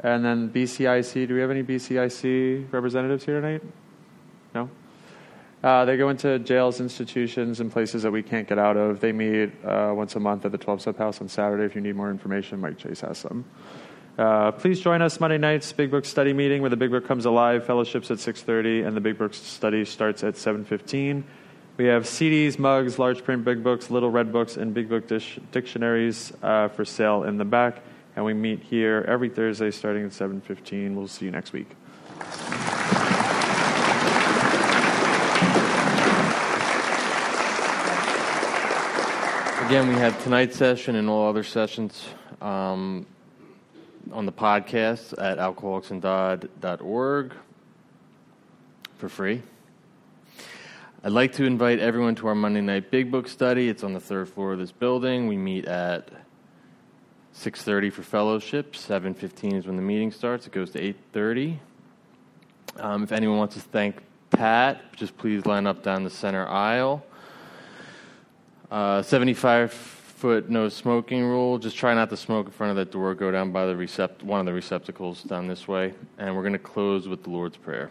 [0.00, 1.28] And then BCIC.
[1.28, 3.62] Do we have any BCIC representatives here tonight?
[4.54, 4.68] No?
[5.62, 8.98] Uh, they go into jails, institutions, and places that we can't get out of.
[8.98, 11.64] They meet uh, once a month at the 12 Step House on Saturday.
[11.64, 13.44] If you need more information, Mike Chase has some.
[14.18, 17.24] Uh, please join us Monday nights Big Book Study meeting where the Big Book comes
[17.24, 17.64] alive.
[17.64, 21.22] Fellowships at 6:30 and the Big Book Study starts at 7:15.
[21.78, 25.38] We have CDs, mugs, large print big books, little red books, and big book dish-
[25.52, 27.80] dictionaries uh, for sale in the back.
[28.14, 30.94] And we meet here every Thursday starting at 7:15.
[30.94, 31.70] We'll see you next week.
[39.66, 42.04] Again, we have tonight's session and all other sessions
[42.42, 43.06] um,
[44.12, 47.32] on the podcast at alcoholicsandgod.org
[48.98, 49.42] for free.
[51.04, 53.68] I'd like to invite everyone to our Monday night Big Book study.
[53.68, 55.26] It's on the third floor of this building.
[55.26, 56.10] We meet at
[57.32, 58.76] 6:30 for fellowship.
[58.76, 60.46] 7:15 is when the meeting starts.
[60.46, 61.58] It goes to 8:30.
[62.76, 63.96] Um, if anyone wants to thank
[64.30, 67.04] Pat, just please line up down the center aisle.
[68.70, 71.58] Uh, 75 foot no smoking rule.
[71.58, 73.12] Just try not to smoke in front of that door.
[73.16, 75.94] Go down by the recept- one of the receptacles down this way.
[76.16, 77.90] And we're going to close with the Lord's Prayer.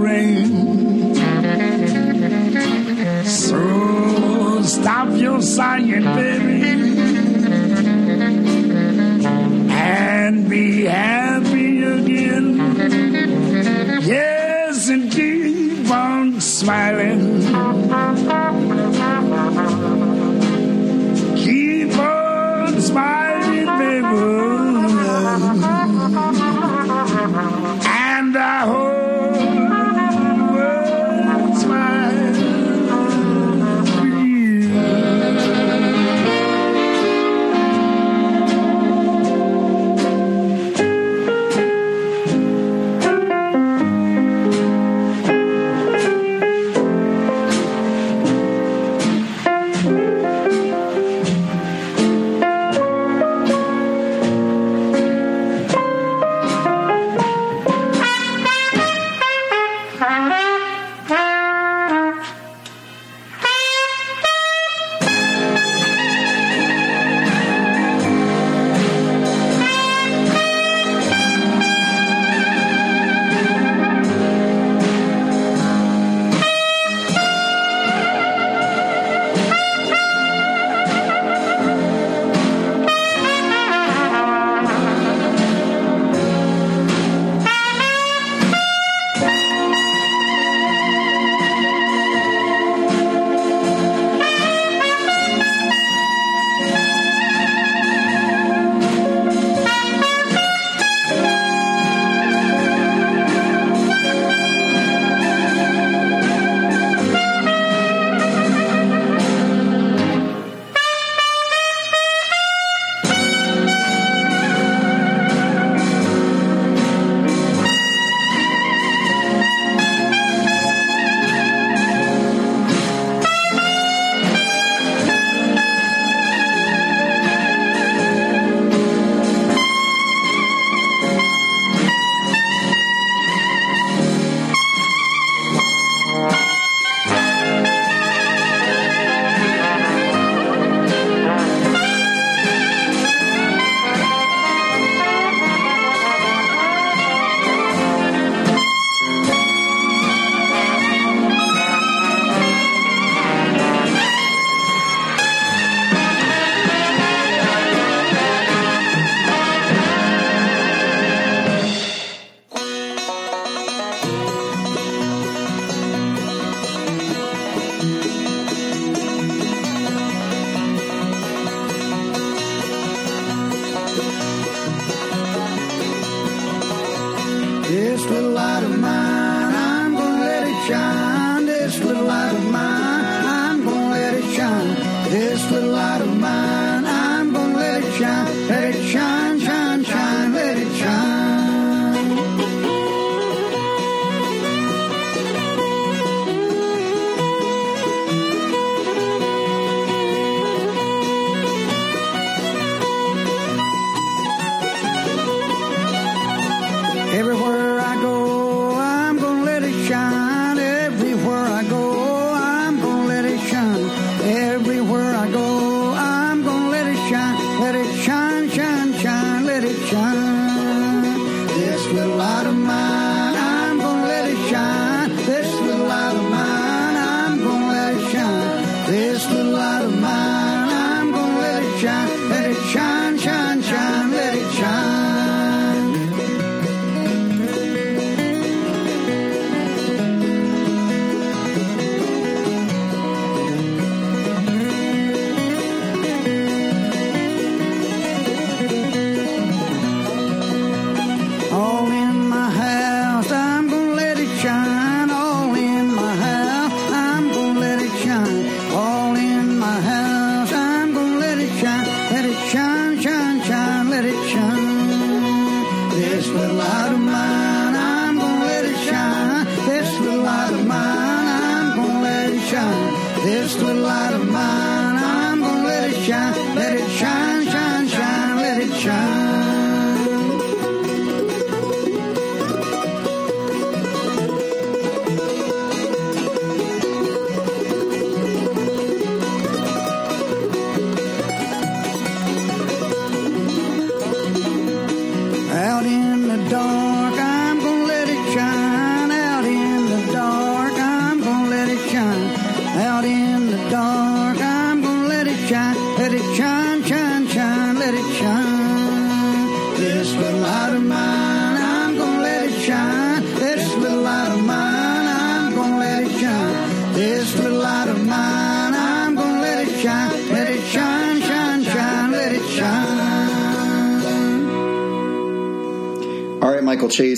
[0.00, 1.14] rain.
[3.24, 6.49] So stop your sighing, baby,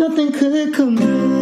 [0.00, 1.39] nothing could come.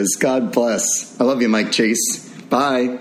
[0.00, 0.16] is.
[0.20, 1.20] God bless.
[1.20, 2.28] I love you, Mike Chase.
[2.48, 2.98] Bye.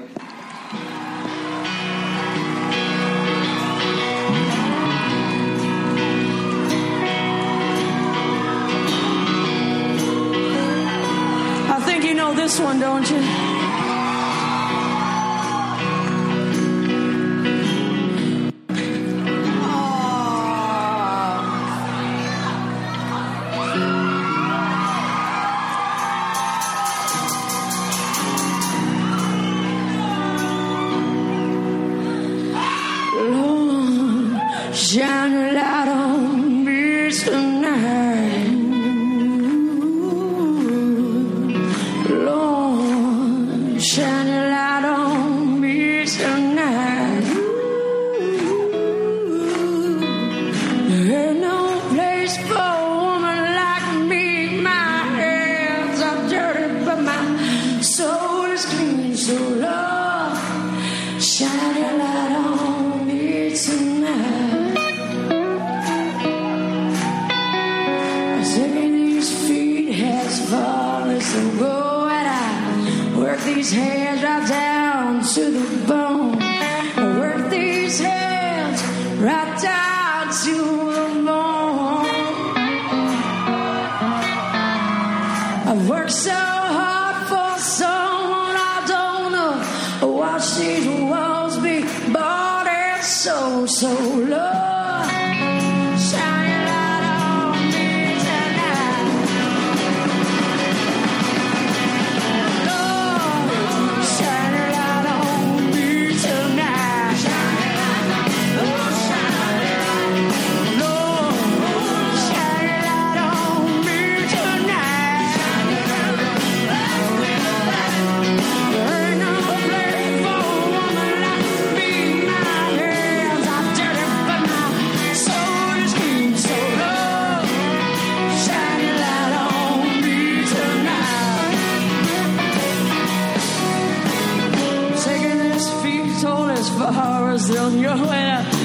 [137.30, 138.59] Far as on your way.